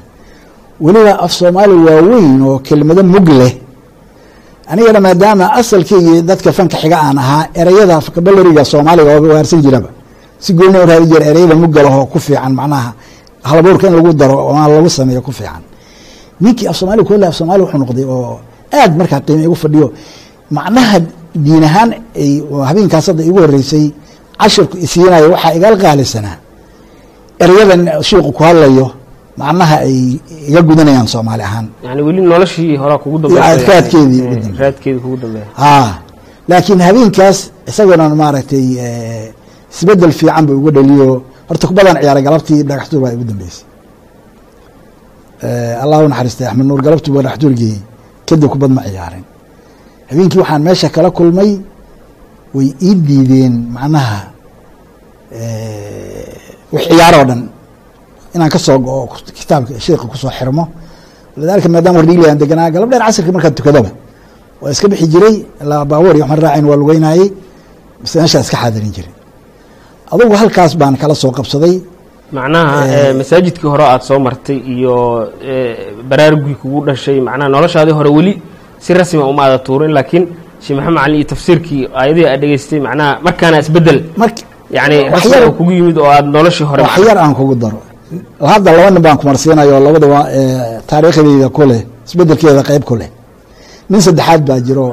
Weliba 0.84 1.12
af 1.24 1.32
soomaali 1.38 1.74
waaweyn 1.86 2.42
oo 2.48 2.58
kelimado 2.66 3.02
mug 3.14 3.28
leh 3.40 3.52
anigana 4.72 5.00
maadaama 5.06 5.44
asalkeygii 5.60 6.22
dadka 6.30 6.50
fanka 6.58 6.76
xiga 6.82 6.96
aan 7.06 7.18
ahaa 7.22 7.42
ereyada 7.60 7.94
kabalariga 8.14 8.62
soomaaliga 8.72 9.10
oo 9.18 9.28
waarsan 9.36 9.60
jiraba 9.64 9.90
si 10.44 10.50
gooni 10.58 10.78
raadi 10.90 11.06
jira 11.12 11.24
ereyada 11.32 11.54
mugga 11.62 11.80
lahoo 11.86 12.04
ku 12.12 12.18
fiican 12.26 12.52
macnaha 12.60 12.90
halabuurka 13.48 13.86
in 13.88 13.94
lagu 13.98 14.10
daro 14.20 14.36
oo 14.48 14.52
lagu 14.76 14.90
sameeyo 14.98 15.20
ku 15.26 15.32
fiican. 15.38 15.62
Ninkii 16.42 16.66
af 16.70 16.76
soomaali 16.78 17.02
ku 17.06 17.12
hadlay 17.12 17.28
af 17.30 17.36
soomaali 17.38 17.62
wuxuu 17.64 17.78
noqday 17.82 18.04
oo 18.14 18.38
aad 18.80 18.92
markaa 19.00 19.20
qiima 19.26 19.42
igu 19.48 19.54
fadhiyo. 19.62 19.86
Macnaha 20.56 20.96
diin 21.44 21.64
ahaan 21.68 21.90
ay 22.22 22.30
habeenkaas 22.68 23.06
hadda 23.10 23.22
igu 23.30 23.38
horeysay 23.44 23.84
cashirku 24.40 24.76
isiinayo 24.84 25.26
waxaa 25.34 25.52
igal 25.58 25.74
qaalisanaa 25.82 26.36
ereyadan 27.44 27.82
shiiqu 28.08 28.30
ku 28.36 28.42
hadlayo 28.48 28.86
macnaha 29.40 29.76
ay 29.88 29.98
iga 30.50 30.60
gudanayaan 30.68 31.08
soomaali 31.14 31.42
ahaan. 31.48 31.66
Yani 31.86 32.00
weli 32.06 32.20
noloshii 32.30 32.76
horaa 32.82 32.98
kugu 33.02 33.16
raadkeedii 33.28 34.20
ugu 34.26 34.34
dambeeyay. 34.42 34.58
raadkeedii 34.62 35.00
kugu 35.04 35.16
dambeeya. 35.22 35.46
A 35.68 35.70
laakiin 36.48 36.80
habeenkaas 36.86 37.38
isagoona 37.70 38.04
maaragtay 38.22 38.66
isbeddel 39.74 40.12
fiican 40.18 40.44
ba 40.48 40.52
uga 40.60 40.70
dhaliyo. 40.76 41.08
Horta 41.48 41.64
kubadan 41.70 41.96
ciyaaray 42.02 42.22
galabtii 42.28 42.60
dhagaxtuur 42.68 43.00
baa 43.04 43.12
igu 43.16 43.24
dambeysay. 43.30 43.64
Allah 45.82 45.98
u 46.04 46.08
naxariistay 46.12 46.46
axmed 46.50 46.66
nuur 46.70 46.80
galabtuu 46.86 47.12
baa 47.14 47.22
dhagaxtuur 47.26 47.54
geeyey 47.60 47.78
kadib 48.28 48.48
kubad 48.52 48.70
ma 48.76 48.82
ciyaarin. 48.88 49.24
Habeenkii 50.10 50.38
waxaan 50.42 50.62
meesha 50.66 50.88
kala 50.94 51.10
kulmay 51.18 51.50
way 52.56 52.68
ii 52.88 52.94
diideen 53.06 53.54
macnaha 53.76 54.18
wix 56.72 56.82
ciyaaroo 56.90 57.24
dhan 57.28 57.40
inaan 58.38 58.50
ka 58.54 58.58
soo 58.66 58.78
go-o 58.86 59.02
kitaabka 59.38 59.72
sheika 59.84 60.04
ku 60.10 60.16
soo 60.22 60.30
xirmo. 60.38 60.64
Lidaalika 61.40 61.68
maadaama 61.74 61.98
hordhiili 62.00 62.24
aan 62.30 62.38
deganaa 62.42 62.70
galab 62.74 62.88
dheer 62.90 63.02
casirka 63.06 63.30
markaan 63.36 63.54
tukadaba. 63.58 63.90
Waa 64.62 64.70
iska 64.74 64.86
bixi 64.90 65.06
jiray 65.14 65.36
ilaa 65.62 65.84
baabuur 65.90 66.14
iyo 66.16 66.24
waxaan 66.24 66.40
raacayn 66.44 66.64
waa 66.70 66.78
lugeynayey 66.82 67.26
base 68.02 68.14
meeshaa 68.20 68.40
iska 68.46 68.56
xaadirin 68.62 68.92
jiray. 68.96 69.12
Adugu 70.12 70.34
halkaas 70.42 70.72
baan 70.80 70.94
kala 71.02 71.14
soo 71.22 71.30
qabsaday. 71.38 71.74
Macnaha 72.36 72.76
Eh, 72.96 73.12
masaajidkii 73.18 73.68
hore 73.72 73.84
aad 73.92 74.02
soo 74.08 74.18
martay 74.26 74.58
iyo 74.74 74.94
eh, 75.50 75.76
baraarugii 76.08 76.56
kugu 76.62 76.78
dhashay 76.86 77.18
macnaha 77.28 77.48
noloshaadii 77.54 77.94
hore 77.98 78.10
weli 78.16 78.32
si 78.84 78.90
rasmi 78.98 79.20
uma 79.32 79.42
aada 79.44 79.58
tuurin 79.66 79.92
laakiin 79.96 80.24
sheekh 80.62 80.76
maxamed 80.78 80.98
cali 81.02 81.16
iyo 81.20 81.26
tafsiirkii 81.32 81.82
aayadihii 81.98 82.28
aad 82.32 82.40
dhegeystay 82.42 82.80
macnaha 82.86 83.12
markaana 83.26 83.56
isbeddel 83.62 83.98
yani 84.76 84.96
oo 85.46 85.52
kugu 85.58 85.72
yimid 85.78 85.96
oo 85.98 86.10
aad 86.16 86.26
noloshii 86.36 86.66
hore 86.70 86.82
aan 87.24 87.34
kugu 87.38 87.54
daro 87.62 87.78
hadda 88.52 88.70
laba 88.76 88.90
nin 88.94 89.02
baan 89.06 89.16
kumarsiinayo 89.20 89.72
oo 89.76 89.80
labadaba 89.86 90.18
taariikhdeyda 90.90 91.48
ku 91.56 91.62
leh 91.70 91.80
isbedelkeeda 92.06 92.62
qeyb 92.68 92.84
ku 92.88 92.94
leh. 93.00 93.10
Nin 93.90 94.00
saddexaad 94.06 94.42
baa 94.48 94.60
jiro 94.66 94.84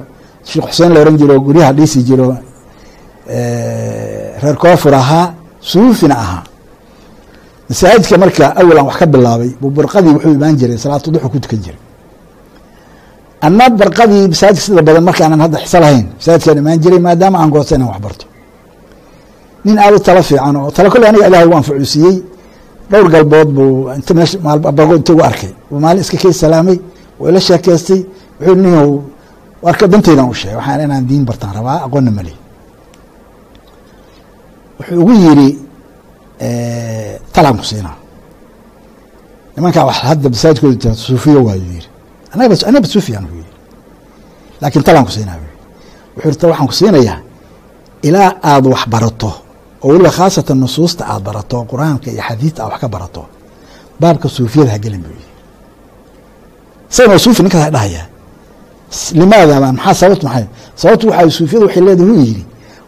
sheekh 0.50 0.66
xuseen 0.70 0.92
la 0.94 1.00
oran 1.04 1.16
jiro 1.22 1.34
guryaha 1.46 1.72
dhiisi 1.78 2.00
jiro 2.08 2.26
reer 4.44 4.56
koofur 4.64 4.94
ahaa 5.02 5.26
suufina 5.72 6.16
ahaa. 6.24 6.44
Masaajidka 7.70 8.16
marka 8.24 8.46
awal 8.60 8.78
aan 8.80 8.86
wax 8.90 8.98
ka 9.00 9.06
bilaabay 9.14 9.52
buu 9.62 9.70
barqadii 9.78 10.12
wuxuu 10.16 10.34
imaan 10.38 10.56
jiray 10.60 10.78
salaatu 10.84 11.08
duxu 11.14 11.28
ku 11.34 11.38
tukan 11.44 11.60
jiray. 11.66 11.80
Anna 13.46 13.66
barqadii 13.82 14.24
masaajidka 14.32 14.62
sida 14.66 14.82
badan 14.88 15.04
markaanan 15.10 15.40
hadda 15.46 15.58
xiso 15.64 15.78
lahayn 15.84 16.06
masaajidkaan 16.20 16.58
imaan 16.62 16.80
jiray 16.84 17.00
maadaama 17.08 17.38
aan 17.42 17.50
goosta 17.54 17.74
inaan 17.76 17.90
wax 17.94 18.00
barto. 18.06 18.26
Nin 19.66 19.78
aad 19.84 19.94
u 19.98 20.00
talo 20.08 20.22
fiican 20.30 20.56
oo 20.60 20.70
talo 20.76 20.88
kolle 20.94 21.06
aniga 21.10 21.26
ilahay 21.30 21.46
ugu 21.48 21.56
anfacusiiyey 21.62 22.16
dhowr 22.92 23.08
galbood 23.14 23.50
buu 23.58 23.90
maalbago 24.44 24.96
inta 24.96 25.14
ugu 25.14 25.24
arkay. 25.24 25.54
Maalin 25.72 26.02
iska 26.02 26.18
kay 26.18 26.34
salaamay 26.34 26.80
waa 27.20 27.30
ila 27.30 27.40
sheekaystay 27.40 28.02
wuxuu 28.40 28.56
ninyow 28.56 28.90
warka 29.62 29.88
danteydan 29.88 30.30
u 30.30 30.34
sheegay. 30.34 30.56
Waxaan 30.60 30.82
inaan 30.86 31.06
diin 31.10 31.26
bartaan 31.26 31.54
rabaa 31.58 31.78
aqoonna 31.86 32.12
mali 32.12 32.34
wuxuu 34.78 35.00
ugu 35.02 35.14
yidhi 35.24 35.50
talaan 37.34 37.58
ku 37.58 37.64
siinaa 37.72 37.98
nimankaa 39.56 39.86
wax 39.90 39.98
hadda 40.10 40.30
masaajidkooda 40.30 40.76
tira 40.82 40.94
suufiya 40.94 41.40
waayuu 41.48 41.72
yidhi. 41.78 41.90
Anaga 42.34 42.56
anaba 42.68 42.88
suufiyaan 42.88 43.26
buu 43.30 43.38
yidhi. 43.42 43.54
Laakiin 44.62 44.84
talaan 44.84 45.06
ku 45.08 45.12
wuxuu 46.16 46.40
ta 46.40 46.48
waxaan 46.48 46.68
ku 46.68 46.74
siinayaa 46.74 47.20
ilaa 48.08 48.30
aada 48.44 48.68
wax 48.70 48.84
barato 48.94 49.45
oo 49.86 49.90
weliba 49.92 50.10
khaasatan 50.18 50.58
nusuusta 50.64 51.04
aada 51.12 51.24
barato 51.28 51.58
qur'aanka 51.72 52.08
iyo 52.14 52.22
xadiidta 52.30 52.60
aad 52.64 52.72
wax 52.74 52.80
ka 52.84 52.88
barato 52.96 53.22
baabka 54.02 54.28
suufiyada 54.36 54.72
ha 54.74 54.78
gelin 54.84 55.02
buu 55.06 55.14
yidhi. 55.18 55.30
Isagana 56.92 57.20
suufi 57.26 57.42
ninkaas 57.44 57.70
dhahayaa 57.76 58.06
limaada 59.20 59.56
maxaa 59.80 59.94
sababt 60.02 60.24
maxay? 60.28 60.46
Sababtu 60.82 61.06
waxaa 61.10 61.30
suufiyadu 61.38 61.66
waxay 61.68 61.84
leedahay 61.88 62.12
uu 62.12 62.20
yidhi 62.30 62.44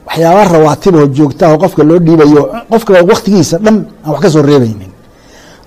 waxyaaba 0.07 0.41
rawaatiboo 0.53 1.05
joogtaa 1.17 1.49
oo 1.53 1.57
qofka 1.63 1.81
loo 1.89 1.99
dhiibayo 2.05 2.43
qofka 2.71 2.91
waktigiisa 3.11 3.55
dhan 3.65 3.75
aan 4.05 4.11
wax 4.13 4.21
ka 4.23 4.29
soo 4.33 4.41
reebaynin. 4.49 4.91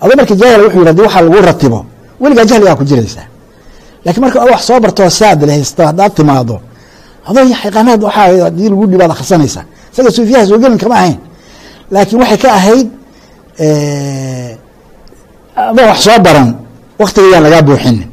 Adoo 0.03 0.17
marka 0.21 0.35
jaahil 0.41 0.61
wuxuu 0.65 0.79
yidhi 0.81 0.89
haddii 0.91 1.03
waxaa 1.07 1.23
lagu 1.27 1.39
ratibo 1.51 1.81
weligaa 2.21 2.45
jahligaa 2.51 2.77
ku 2.81 2.85
jiraysaa. 2.91 3.27
Laakiin 4.05 4.23
marka 4.25 4.39
wax 4.53 4.61
soo 4.69 4.79
bartoo 4.85 5.11
saad 5.21 5.41
le 5.49 5.53
haysto 5.57 5.83
haddaad 5.89 6.13
timaado 6.19 6.57
adoo 7.29 7.45
xaqaanaad 7.63 8.01
waxaa 8.09 8.27
haddii 8.47 8.69
lagu 8.73 8.85
dhibaad 8.93 9.11
akhrisanaysaa 9.15 9.65
isaga 9.93 10.11
suufiyaha 10.17 10.45
soo 10.51 10.59
gelin 10.63 10.79
kama 10.83 10.95
ahayn. 11.01 11.19
Laakiin 11.93 12.19
waxay 12.23 12.39
ka 12.45 12.49
ahayd 12.61 12.89
adoo 15.57 15.87
wax 15.91 15.99
soo 16.07 16.19
baran 16.27 16.49
waktigayaan 17.01 17.43
lagaa 17.47 17.63
buuxinin 17.69 18.09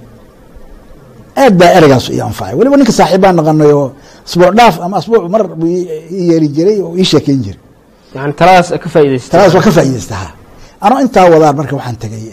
aad 1.41 1.53
baa 1.59 1.71
ereygaas 1.77 2.05
ii 2.15 2.21
anfacay 2.29 2.53
weliba 2.59 2.75
ninka 2.79 2.93
saaxiibbaan 2.99 3.35
naqanay 3.39 3.71
oo 3.79 3.85
asbuuc 4.27 4.51
dhaaf 4.59 4.75
ama 4.85 4.95
asbuuc 5.01 5.23
mar 5.33 5.43
buu 5.59 5.67
ii 5.67 6.23
yeeri 6.29 6.47
jiray 6.55 6.77
oo 6.85 6.91
ii 7.01 7.05
sheekeyn 7.11 7.39
jiray. 7.45 7.59
Yani 8.15 8.33
taladaas 8.39 8.67
ka 8.83 8.87
faa'idaystay 8.93 9.31
taladas 9.33 9.53
waa 9.57 9.65
ka 9.67 9.71
faa'iidaystaha 9.77 10.27
anoo 10.85 10.97
intaa 11.05 11.25
wadaan 11.33 11.55
marka 11.59 11.73
waxaan 11.79 11.97
tegey 12.03 12.23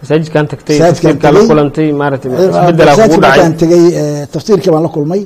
masaajidkan 0.00 0.44
tagtay 0.52 0.76
Masaajidkan 0.78 1.14
tafsiirkaa 1.22 1.32
la 1.36 1.40
kulantay 1.50 1.88
maaragtay 2.00 2.30
isbedelaa 2.32 2.96
kugu 3.02 3.20
dhacay. 3.24 3.50
tegey 3.62 3.82
tafsiirkii 4.34 4.70
baan 4.74 4.84
la 4.86 4.90
kulmay. 4.96 5.22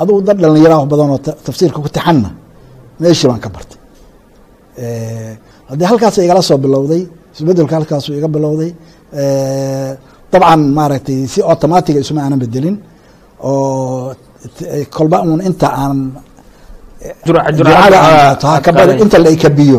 Adugu 0.00 0.20
dad 0.28 0.38
dhalinyara 0.42 0.74
wax 0.80 0.88
badan 0.92 1.08
oo 1.14 1.18
ta- 1.26 1.36
tafsiirka 1.46 1.78
ku 1.84 1.88
taxanna 1.96 2.30
meeshii 3.02 3.28
baan 3.30 3.40
ka 3.44 3.48
bartay. 3.54 3.78
Haddii 5.70 5.86
halkaas 5.90 6.16
igala 6.26 6.42
soo 6.48 6.58
bilowday 6.64 7.02
isbeddelka 7.34 7.74
halkaasu 7.78 8.10
iga 8.18 8.28
bilowday 8.36 8.70
dabcan 10.32 10.60
maaragtay 10.78 11.18
si 11.32 11.38
automatiga 11.52 11.98
isuma 12.04 12.20
aanan 12.24 12.38
bedelin 12.44 12.76
oo 13.48 14.14
t- 14.56 14.86
kolba 14.94 15.16
un 15.32 15.40
inta 15.48 15.68
aan 15.82 15.98
inta 19.04 19.18
la 19.24 19.30
ikabiyo 19.36 19.78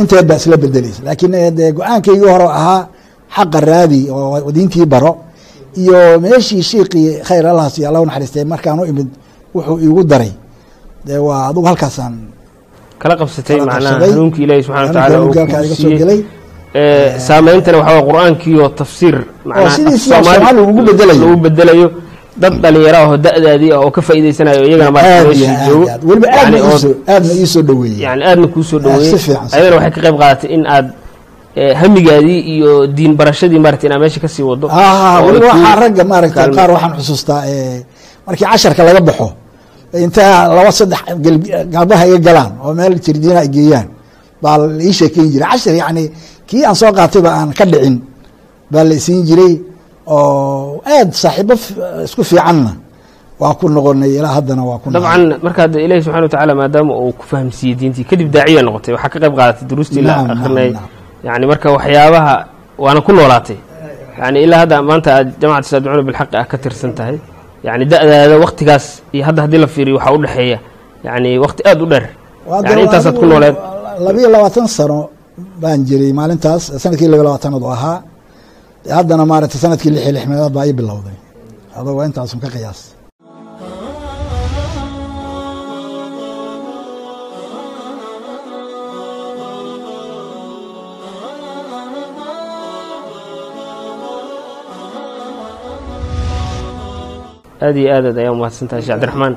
inteed 0.00 0.24
baa 0.28 0.36
isla 0.40 0.56
bedelaysa 0.64 1.00
laakiin 1.06 1.34
eh, 1.34 1.50
dee 1.58 1.70
go'aankaygii 1.78 2.28
hore 2.34 2.46
ahaa 2.60 2.80
xaqa 3.36 3.58
raadi 3.70 4.00
oo 4.16 4.50
diintii 4.56 4.86
baro 4.92 5.12
iyo 5.82 5.98
meeshii 6.24 6.62
shiiqii 6.70 7.08
khayr 7.28 7.44
allahas 7.52 7.74
iyo 7.78 7.86
allah 7.88 8.02
u 8.04 8.06
naxariistay 8.08 8.44
markaan 8.52 8.78
u 8.82 8.84
imid 8.92 9.08
wuxuu 9.54 9.78
iigu 9.84 10.02
daray. 10.12 10.32
Dee 11.06 11.18
waa 11.26 11.42
adugu 11.50 11.66
halkaasaan 11.70 12.14
kala 13.02 13.14
qabsatay 13.20 13.58
macnaha 13.68 13.98
hanuunkii 14.04 14.44
ilaahi 14.46 14.62
subxana 14.66 14.86
wa 14.86 14.92
tacaala 14.94 15.16
uu 15.24 15.32
saameyntana 17.26 17.76
waxaa 17.78 17.94
waye 17.96 18.04
qur'aankiiyo 18.10 18.64
tafsiir 18.80 19.16
macnaha 19.44 20.52
lagu 20.58 21.36
bedelayo. 21.46 21.88
dad 22.42 22.54
dhalinyaro 22.62 22.98
ah 23.02 23.08
oo 23.10 23.16
da-daadii 23.24 23.72
ah 23.76 23.80
oo 23.84 23.90
ka 23.96 24.00
faa'iideysanayo 24.06 24.62
iyagana 24.68 24.90
maarata 24.96 25.28
aad 25.28 25.36
iyo 25.36 25.46
meeshii 25.46 25.56
aad 25.56 25.66
joogo 25.68 25.84
iyo 25.84 25.92
aad. 25.92 26.02
Weliba 26.08 26.28
aadna 26.32 26.56
Yani 26.56 26.58
oo- 26.68 26.72
iisoo 26.72 26.94
aadna 27.12 27.32
iisoo 27.42 27.62
dhaweeyey 27.68 27.98
kuu 28.54 28.64
soo 28.70 28.78
ayadana 29.54 29.76
waxay 29.76 29.92
ka 29.96 30.00
qayb 30.04 30.16
qaadatay 30.22 30.50
in 30.56 30.62
aad 30.76 30.86
eh, 31.60 31.72
hamigaadii 31.80 32.40
iyo 32.54 32.70
diin 32.96 33.12
barashadii 33.18 33.58
maarata 33.64 33.84
inaad 33.86 34.00
meesha 34.04 34.20
ka 34.24 34.28
sii 34.34 34.42
wado 34.50 34.66
waxaa 34.70 35.74
ragga 35.82 36.04
kaalme- 36.40 36.56
qaar 36.58 36.70
waxaan 36.76 36.92
xusuustaa 36.98 37.40
eh, 37.52 37.78
markii 38.26 38.46
casharka 38.52 38.82
laga 38.88 39.00
baxo 39.08 39.26
intaa 39.94 40.48
laba 40.56 40.70
saddex 40.78 41.02
galbaha 41.74 42.04
iga 42.08 42.18
galaan 42.26 42.52
oo 42.64 42.72
meel 42.78 42.94
jirdiina 43.04 43.40
ay 43.44 43.48
geeyaan. 43.48 43.88
Baa 44.42 44.56
la 44.58 44.82
ii 44.88 44.92
sheekeyn 44.92 45.28
jiray. 45.32 45.48
Cashar 45.52 45.74
yacni 45.82 46.04
kii 46.48 46.64
aan 46.64 46.74
soo 46.80 46.92
qaatayba 46.92 47.30
aan 47.38 47.50
ka 47.58 47.64
dhicin. 47.72 47.96
Baa 48.72 48.84
la 48.88 48.94
isiin 48.94 49.22
jiray 49.28 49.54
oo 50.06 50.80
aad 50.86 51.10
saaxiibo 51.12 51.54
isku 52.06 52.22
fiicanna. 52.24 52.72
Waa 53.40 53.54
ku 53.58 53.68
noqonay 53.68 54.12
ilaa 54.20 54.34
haddana 54.38 54.62
waa 54.64 54.78
ku 54.82 54.90
dabcan 54.94 55.22
marka 55.44 55.60
hadda 55.64 55.78
ilaahi 55.84 56.02
subxana 56.04 56.24
wa 56.26 56.32
tacaala 56.32 56.54
maadaama 56.60 56.92
uu 57.02 57.12
ku 57.18 57.24
fahamsiiyey 57.30 57.76
diintii 57.80 58.04
kadib 58.10 58.28
daaciya 58.34 58.62
noqotay. 58.62 58.92
Waxaa 58.94 59.10
ka 59.12 59.18
qayb 59.22 59.34
qaadatay 59.38 59.64
duruustii 59.70 60.02
la 60.06 60.14
akrinay 60.32 60.70
yani 61.26 61.44
marka 61.50 61.66
waxyaabaha 61.76 62.34
waana 62.84 63.00
ku 63.00 63.12
noolaatay. 63.12 63.58
Yani 64.20 64.38
ilaa 64.44 64.58
hadda 64.62 64.76
maanta 64.82 65.08
aad 65.16 65.28
jamacata 65.40 65.68
saadicuuna 65.72 66.02
bilxaqi 66.08 66.36
ah 66.40 66.46
ka 66.50 66.56
tirsan 66.62 66.92
tahay 66.98 67.16
yani 67.66 67.84
da-daada 67.92 68.36
waktigaas 68.44 68.86
iyo 69.14 69.22
hadda 69.28 69.40
haddii 69.44 69.60
la 69.64 69.68
fiiriyo 69.74 69.96
waxaa 69.98 70.14
u 70.16 70.18
dhexeeya 70.24 70.58
yani 71.06 71.30
wakti 71.44 71.62
aad 71.70 71.80
u 71.84 71.86
dheer. 71.92 72.04
Yani 72.66 72.80
intaasaad 72.86 73.16
ku 73.20 73.26
nooleed. 73.26 73.56
labiyo 74.06 74.28
labaatan 74.34 74.66
sano 74.78 74.98
baan 75.62 75.80
jiray 75.88 76.12
maalintaas. 76.20 76.62
Sanadkii 76.82 77.08
labiyo 77.12 77.24
labaatanaad 77.28 77.62
oo 77.62 77.72
ahaa. 77.78 77.98
Haddana 78.96 79.24
maaragtay 79.30 79.60
sannadkii 79.64 79.90
lix 79.94 80.02
iyo 80.04 80.12
lixmeedaad 80.16 80.52
baa 80.56 80.64
ii 80.70 80.72
bilowday. 80.80 81.16
Adagoo 81.78 82.04
intaasun 82.08 82.40
ka 82.44 82.48
qiyaas 82.54 82.80
aad 97.60 97.76
iyo 97.76 97.88
aadaad 97.96 98.16
ayaa 98.18 98.32
umahadsantahay 98.36 98.82
sheekh 98.82 98.94
cabdiraxmaan. 98.96 99.34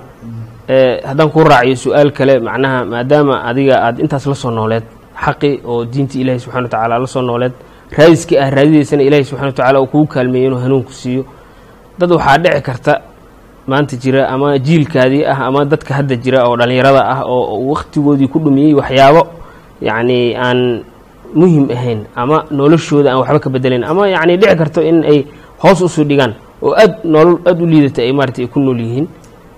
Eh, 0.67 0.95
haddaan 1.09 1.29
kuu 1.33 1.43
raaciyo 1.43 1.75
su'aal 1.75 2.11
kale 2.17 2.39
macnaha 2.39 2.85
maadaama 2.85 3.35
adiga 3.49 3.75
aad 3.87 3.99
intaas 3.99 4.25
la 4.31 4.35
soo 4.35 4.51
nooleed 4.51 4.83
xaqi 5.25 5.51
oo 5.65 5.83
diintii 5.85 6.21
ilaahi 6.23 6.39
subxana 6.39 6.63
wa 6.63 6.69
tacaala 6.69 6.99
la 7.03 7.07
soo 7.07 7.21
nooleed 7.21 7.53
raadiskii 7.97 8.37
ah 8.39 8.49
raadideysana 8.49 9.03
ilaahi 9.03 9.23
subxana 9.29 9.47
wa 9.51 9.57
tacaala 9.57 9.77
uu 9.81 9.87
kugu 9.91 10.07
kaalmeeyey 10.07 10.47
inuu 10.47 10.59
hanuunku 10.63 10.91
siiyo. 10.91 11.23
Dad 11.99 12.11
waxaa 12.11 12.37
dhici 12.37 12.61
karta 12.61 12.93
maanta 13.67 13.95
jira 14.03 14.27
ama 14.29 14.57
jiilkaadii 14.59 15.25
ah 15.25 15.39
ama 15.47 15.65
dadka 15.65 15.93
hadda 15.93 16.15
jira 16.15 16.47
oo 16.47 16.55
dhallinyarada 16.57 17.01
ah 17.13 17.19
oo 17.27 17.43
oo 17.53 17.67
wakhtigoodii 17.73 18.27
ku 18.27 18.39
dhumiyey 18.39 18.73
waxyaabo 18.79 19.21
yacni 19.81 20.35
aan 20.35 20.83
muhiim 21.35 21.67
ahayn 21.75 21.99
ama 22.15 22.43
noloshooda 22.51 23.11
aan 23.11 23.19
waxba 23.19 23.39
ka 23.39 23.49
bedelayn 23.49 23.83
ama 23.83 24.07
yacni 24.09 24.37
dhici 24.37 24.55
karto 24.55 24.81
in 24.81 25.03
ay 25.03 25.25
hoos 25.63 25.81
u 25.81 25.87
soo 25.89 26.03
dhigaan 26.03 26.33
oo 26.65 26.73
aad 26.83 26.93
nolol 27.13 27.37
aad 27.49 27.57
u 27.63 27.65
liidata 27.71 28.01
ay 28.05 28.11
maarata 28.17 28.47
ku 28.53 28.59
nool 28.59 28.79
yihiin 28.85 29.07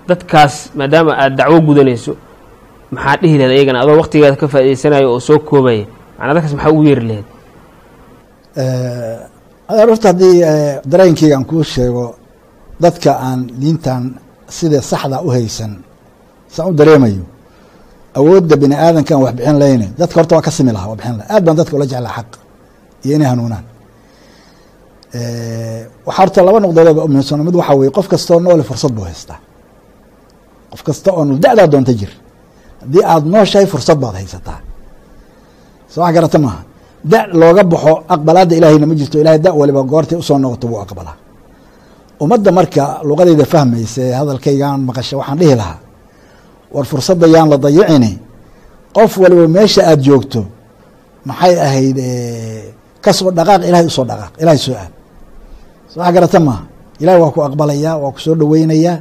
dadkaas 0.08 0.54
maadaama 0.78 1.12
aad 1.22 1.32
dacwo 1.38 1.58
gudanayso 1.68 2.12
maxaa 2.94 3.16
dhihi 3.22 3.36
lahayd 3.40 3.52
ayagana 3.56 3.78
adoo 3.84 3.96
waktigaada 4.02 4.36
ka 4.40 4.46
faa'idaysanayo 4.52 5.06
oo 5.14 5.20
soo 5.28 5.38
koobaya 5.48 5.84
macnaa 6.18 6.34
dadkaas 6.36 6.54
maxaa 6.56 6.72
ugu 6.74 6.82
yeeri 6.88 7.04
lahayd? 7.10 7.26
Adeer 9.68 9.88
horta 9.90 10.08
haddii 10.12 10.36
eh, 10.50 10.74
dareenkeyga 10.90 11.34
aan 11.36 11.44
kuu 11.50 11.62
sheego 11.74 12.04
dadka 12.84 13.10
aan 13.26 13.40
diintan 13.60 14.02
sida 14.56 14.78
saxda 14.90 15.18
u 15.26 15.28
haysan 15.36 15.72
saan 16.54 16.68
u 16.70 16.72
dareemayo 16.80 17.24
awoodda 18.18 18.54
bini 18.62 18.74
aadankan 18.84 19.18
wax 19.24 19.34
bixin 19.38 19.58
layne 19.62 19.86
dadka 19.98 20.14
horta 20.20 20.32
waa 20.36 20.42
ka 20.46 20.50
simi 20.56 20.72
lahaa 20.72 20.88
waa 20.90 20.96
bixin 21.00 21.16
lahaa. 21.18 21.34
Aad 21.34 21.42
baan 21.46 21.56
dadka 21.60 21.72
ula 21.76 21.86
jeclaa 21.92 22.14
xaq 22.18 22.30
iyo 23.04 23.12
inay 23.16 23.28
hanuunaan 23.32 23.64
waxaa 26.06 26.22
horta 26.22 26.40
laba 26.46 26.58
noqdoodooba 26.64 27.02
u 27.04 27.08
muhiimsan. 27.08 27.38
Mid 27.48 27.54
waxaa 27.60 27.76
weye 27.80 27.90
qof 27.96 28.06
kastoo 28.12 28.38
noole 28.44 28.62
fursad 28.70 28.92
buu 28.96 29.04
haystaa. 29.10 29.38
Qof 30.70 30.82
kasta 30.86 31.08
oo 31.18 31.24
nool 31.24 31.38
da-daa 31.44 31.66
doonta 31.72 31.92
jir. 32.00 32.12
Haddii 32.80 33.02
aada 33.12 33.26
nooshahay 33.34 33.66
fursad 33.72 33.98
baad 34.02 34.14
haysataa. 34.20 34.58
Soo 35.92 36.00
wax 36.02 36.12
garata 36.16 36.38
maaha. 36.44 36.60
Da 37.10 37.18
looga 37.40 37.62
baxo 37.72 37.92
aqbalaadda 38.14 38.54
ilaahayna 38.58 38.86
ma 38.90 38.94
jirto. 39.00 39.16
Ilahay 39.22 39.38
da 39.44 39.50
waliba 39.60 39.82
goortay 39.90 40.18
u 40.18 40.22
soo 40.28 40.38
noqoto 40.38 40.66
wuu 40.70 40.80
aqbalaa. 40.86 41.16
Ummadda 42.22 42.50
marka 42.58 42.82
luqadayda 43.08 43.44
fahmaysa 43.52 44.00
ee 44.08 44.12
hadalkaygaan 44.20 44.80
maqasha 44.88 45.14
waxaan 45.20 45.38
dhihi 45.40 45.54
lahaa 45.60 45.78
war 46.74 46.84
fursadda 46.90 47.26
yaan 47.34 47.48
la 47.52 47.56
dayicini 47.64 48.12
qof 48.96 49.12
waliba 49.22 49.44
meesha 49.56 49.82
aada 49.90 50.02
joogto 50.06 50.40
maxay 51.28 51.54
ahayd 51.66 51.98
ka 53.04 53.10
soo 53.18 53.30
dhaqaaq 53.38 53.62
ilahay 53.68 53.86
u 53.86 53.90
soo 53.96 54.04
dhaqaaq 54.10 54.32
ilahay 54.42 54.58
soo 54.66 54.74
aad 54.82 54.92
soo 55.96 56.00
wax 56.04 56.12
garata 56.14 56.40
maaha 56.40 56.62
ilahay 57.00 57.20
waa 57.24 57.32
ku 57.32 57.40
aqbalayaa 57.48 57.96
waa 58.02 58.12
ku 58.12 58.20
soo 58.20 58.34
dhoweynayaa 58.40 58.96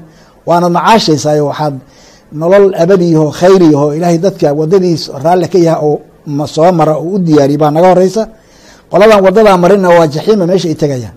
waanad 0.48 0.72
macaashaysayo 0.78 1.44
waxaad 1.52 1.76
nolol 2.40 2.72
abadiyaho 2.84 3.28
khayriyaho 3.40 3.88
ilaahay 4.00 4.18
dadka 4.24 4.48
wadadiis 4.60 5.12
raalli 5.24 5.48
ka 5.54 5.60
yaha 5.60 5.80
oo 5.84 6.00
soo 6.56 6.72
mara 6.80 6.94
oo 6.96 7.16
u 7.16 7.20
diyaariya 7.20 7.60
baa 7.62 7.72
naga 7.76 7.90
horeysa. 7.94 8.24
Qoladan 8.92 9.20
wadadaa 9.26 9.58
marina 9.64 9.90
waa 9.90 10.08
jaxiima 10.08 10.46
meesha 10.50 10.68
ay 10.72 10.78
tegayaan 10.82 11.16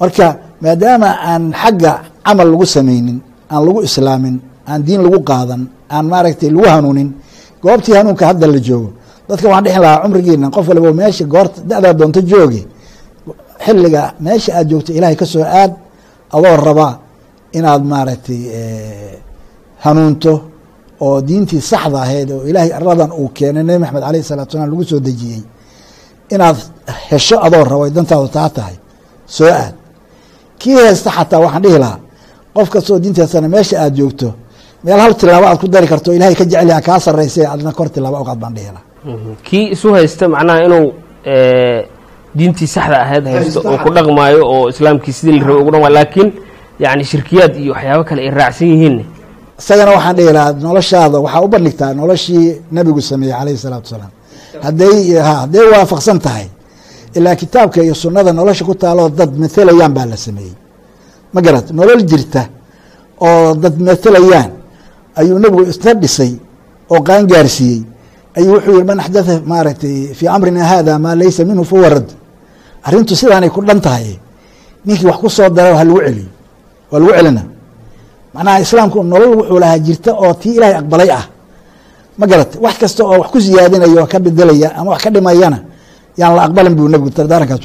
marka 0.00 0.26
maadaama 0.62 1.08
aan 1.30 1.44
xagga 1.62 1.92
camal 2.24 2.48
lagu 2.52 2.66
samaynin 2.74 3.18
aan 3.52 3.62
lagu 3.66 3.80
islaamin 3.88 4.36
aan 4.70 4.80
diin 4.86 5.00
lagu 5.04 5.18
qaadan 5.30 5.62
aan 5.94 6.04
maaragtay 6.12 6.50
lagu 6.54 6.66
hanuunin 6.68 7.08
goobtii 7.64 7.96
hanuunka 7.98 8.24
hadda 8.30 8.46
la 8.54 8.58
joogo 8.68 8.90
dadka 9.28 9.46
waxaan 9.48 9.64
dhexin 9.64 9.82
lahaa 9.84 10.02
cumrigiina 10.04 10.46
qof 10.54 10.66
waliba 10.68 10.90
meesha 11.00 11.24
goorta 11.24 11.58
da-daa 11.68 11.94
doonto 11.98 12.20
jooge 12.30 12.60
xilliga 13.66 14.02
meesha 14.24 14.50
aad 14.58 14.66
joogto 14.70 14.90
ilaahay 14.98 15.16
ka 15.22 15.26
soo 15.32 15.44
aad 15.60 15.72
adoo 16.36 16.56
rabaa 16.68 16.92
inaad 17.58 17.82
maaragtay 17.92 18.40
hanuunto 19.84 20.32
oo 21.04 21.16
diintii 21.28 21.60
saxda 21.70 21.98
ahayd 22.06 22.28
oo 22.30 22.42
ilaahay 22.50 22.72
aradan 22.78 23.10
uu 23.20 23.28
keenay 23.36 23.62
nebi 23.68 23.78
maxamed 23.84 24.04
alayh 24.08 24.22
salatu 24.30 24.50
salaam 24.52 24.70
lagu 24.72 24.84
soo 24.90 25.00
dejiyey 25.06 25.42
inaad 26.34 26.56
hesho 27.10 27.36
adoo 27.46 27.64
rabo 27.70 27.82
ay 27.84 27.90
dantaadu 27.96 28.28
taa 28.36 28.48
tahay. 28.56 28.76
Soo 29.36 29.48
aad. 29.62 29.74
Kii 30.60 30.74
haysta 30.86 31.10
xataa 31.16 31.40
waxaan 31.44 31.62
dhihi 31.64 31.78
lahaa 31.84 31.98
qof 32.54 32.68
kastoo 32.74 32.98
diinta 33.02 33.20
haystana 33.22 33.48
meesha 33.54 33.76
aad 33.84 33.94
joogto 33.98 34.28
meel 34.84 35.00
hal 35.04 35.14
tilaabo 35.20 35.46
aad 35.46 35.58
ku 35.62 35.66
dari 35.74 35.86
karto 35.92 36.08
ilahay 36.16 36.34
ka 36.40 36.44
jecel 36.50 36.70
kaa 36.88 36.98
sarraysa 37.04 37.40
adna 37.54 37.70
kor 37.78 37.88
tilaabo 37.94 38.16
ogaad 38.22 38.38
baan 38.42 38.54
dhihi 38.56 38.70
lahaa. 38.76 38.84
Kii 39.46 39.66
isu 39.74 39.88
haysta 39.96 40.24
macnaha 40.34 40.58
inuu 40.66 40.86
diintii 42.38 42.66
saxda 42.74 42.96
ahayd 43.04 43.24
haysto 43.32 43.60
oo 43.70 43.78
ku 43.84 43.88
dhaqmaayo 43.96 44.40
oo 44.54 44.68
islaamkii 44.72 45.12
sidii 45.18 45.38
la 45.40 45.46
rabay 45.46 45.60
ugu 45.62 45.70
dhaqmaayo 45.74 45.94
laakiin 45.98 46.28
yani 46.84 47.04
shirkiyaad 47.10 47.52
iyo 47.62 47.72
waxyaabo 47.74 48.04
kale 48.08 48.20
ay 48.26 48.30
raacsan 48.38 48.68
yihiin. 48.72 48.96
Isagana 49.60 49.90
waxaan 49.96 50.16
dhihi 50.16 50.32
lahaa 50.36 50.52
noloshaada 50.66 51.16
waxaa 51.24 51.42
u 51.46 51.48
bandhigtaa 51.54 51.90
noloshii 52.00 52.46
nabigu 52.76 53.00
sameeyey 53.10 53.34
calayhi 53.38 53.58
salaatu 53.64 53.84
wasalaam. 53.88 54.12
Hadday 54.66 54.96
hadday 55.30 55.64
waafaqsan 55.74 56.18
tahay 56.26 56.46
ilaa 57.16 57.34
kitaabka 57.42 57.78
iyo 57.82 57.94
sunnada 57.94 58.32
nolosha 58.32 58.64
ku 58.68 58.74
taaloo 58.74 59.08
dad 59.18 59.30
matelayaan 59.42 59.92
baa 59.96 60.06
la 60.12 60.16
sameeyey. 60.16 60.54
Ma 61.32 61.40
garat 61.40 61.66
nolol 61.78 62.02
jirta 62.10 62.42
oo 63.26 63.54
dad 63.62 63.74
matelayaan 63.88 64.50
ayuu 65.20 65.38
nebigu 65.42 65.62
isna 65.72 65.94
dhisay 66.02 66.32
oo 66.92 67.00
qaan 67.08 67.24
gaarsiiyey 67.32 67.80
ayuu 68.38 68.52
wuxuu 68.54 68.72
yihi 68.76 68.84
man 68.90 69.00
axdatha 69.00 69.34
maaragtay 69.52 69.96
fii 70.18 70.28
amrina 70.36 70.64
hada 70.72 70.98
maa 71.04 71.14
laysa 71.20 71.44
minhu 71.48 71.64
fahuwa 71.70 71.88
radd 71.96 72.08
arrintu 72.86 73.14
sidaanay 73.20 73.50
ku 73.54 73.60
dhan 73.66 73.80
tahay. 73.86 74.18
Ninkii 74.86 75.06
wax 75.10 75.18
ku 75.22 75.28
soo 75.36 75.48
dara 75.56 75.76
ha 75.78 75.84
lagu 75.84 76.00
celiyo 76.06 76.30
waa 76.90 76.98
lagu 77.00 77.12
celina. 77.16 77.42
Macnaha 78.34 78.58
islaamku 78.64 78.98
nolol 79.12 79.32
wuxuu 79.38 79.58
lahaa 79.62 79.78
jirta 79.86 80.10
oo 80.22 80.32
tii 80.40 80.54
ilaahay 80.58 80.76
aqbalay 80.80 81.10
ah. 81.18 81.24
Ma 82.18 82.24
garatay 82.30 82.58
wax 82.64 82.74
kasta 82.80 83.02
oo 83.04 83.16
wax 83.20 83.28
ku 83.32 83.38
siyaadinaya 83.44 84.00
oo 84.02 84.08
ka 84.12 84.18
bedelaya 84.24 84.68
ama 84.78 84.88
wax 84.92 85.00
ka 85.04 85.10
dhimayana 85.14 85.58
yaan 86.16 86.32
la 86.36 86.42
aqbalin 86.48 86.74
buu 86.78 86.88
nebigu 86.88 87.10
dardaarankaas 87.16 87.60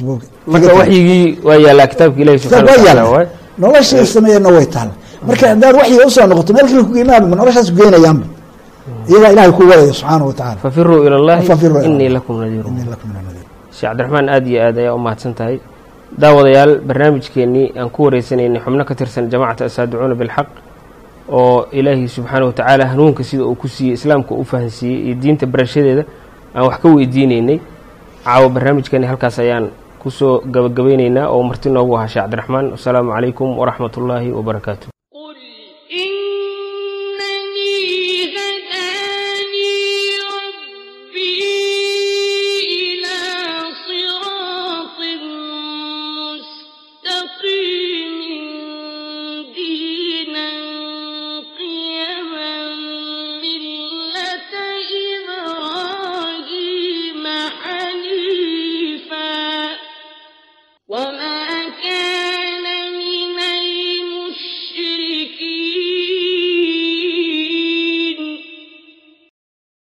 marka 0.46 0.74
waxyigii 0.80 1.38
waa 1.46 1.56
yaallaa 1.64 1.88
kitaabka 1.92 2.20
ilahi 2.22 2.38
subxana 2.38 2.72
yaalla 2.86 3.04
waay 3.12 3.26
noloshay 3.58 4.04
sameeyeenna 4.14 4.48
way 4.56 4.66
taala 4.74 4.92
marka 5.28 5.44
haddaad 5.52 5.74
waxyiga 5.80 6.06
u 6.08 6.10
soo 6.10 6.26
noqoto 6.30 6.52
meel 6.56 6.66
kale 6.70 6.82
kugeemaaba 6.88 7.26
noloshaas 7.40 7.68
kugeynayaanba 7.72 8.26
iyagaa 9.10 9.30
ilaahay 9.34 9.52
ku 9.56 9.62
wadaya 9.70 9.92
subxaanahu 10.00 10.28
wa 10.30 10.34
tacaala 10.38 10.60
fafiruu 10.64 11.00
ila 11.06 11.16
allahi 11.20 11.42
inii 11.88 12.08
lakum 12.16 12.34
nadiiru 12.42 13.41
Sheekh 13.72 13.88
cabdiraxmaan 13.90 14.28
aad 14.28 14.46
iyo 14.46 14.60
aad 14.66 14.78
ayaa 14.78 14.94
u 14.94 14.98
mahadsan 14.98 15.34
tahay 15.34 15.56
daawadayaal 16.22 16.72
barnaamijkeennii 16.88 17.72
aan 17.80 17.90
ku 17.90 18.00
wareysanaynay 18.06 18.60
xubno 18.64 18.84
ka 18.84 18.94
tirsan 18.94 19.30
jamacata 19.32 19.64
asaadicuuna 19.64 20.14
bilxaq 20.14 20.48
oo 21.38 21.66
ilaahi 21.72 22.08
subxaana 22.08 22.44
wa 22.46 22.52
tacaala 22.52 22.84
hanuunka 22.92 23.24
sida 23.24 23.44
uu 23.44 23.54
ku 23.54 23.68
siiyey 23.68 23.94
islaamka 23.98 24.34
u 24.34 24.44
fahansiiyey 24.44 25.00
iyo 25.06 25.14
diinta 25.22 25.46
barashadeeda 25.46 26.04
aan 26.54 26.64
wax 26.68 26.76
ka 26.82 26.88
weydiinaynay. 26.88 27.58
Caawa 28.24 28.48
barnaamijkeeni 28.54 29.06
halkaas 29.06 29.38
ayaan 29.38 29.70
ku 29.98 30.10
soo 30.10 30.40
gabagabaynaynaa 30.54 31.26
oo 31.32 31.42
marti 31.42 31.70
noogu 31.70 31.96
ahaa 31.96 32.08
sheekh 32.08 32.22
cabdiraxmaan 32.24 32.70
wasalaamu 32.76 33.10
calaykum 33.16 33.58
waraxmat 33.58 33.96
ullaahi 33.96 34.30
wabarakaatu 34.32 34.91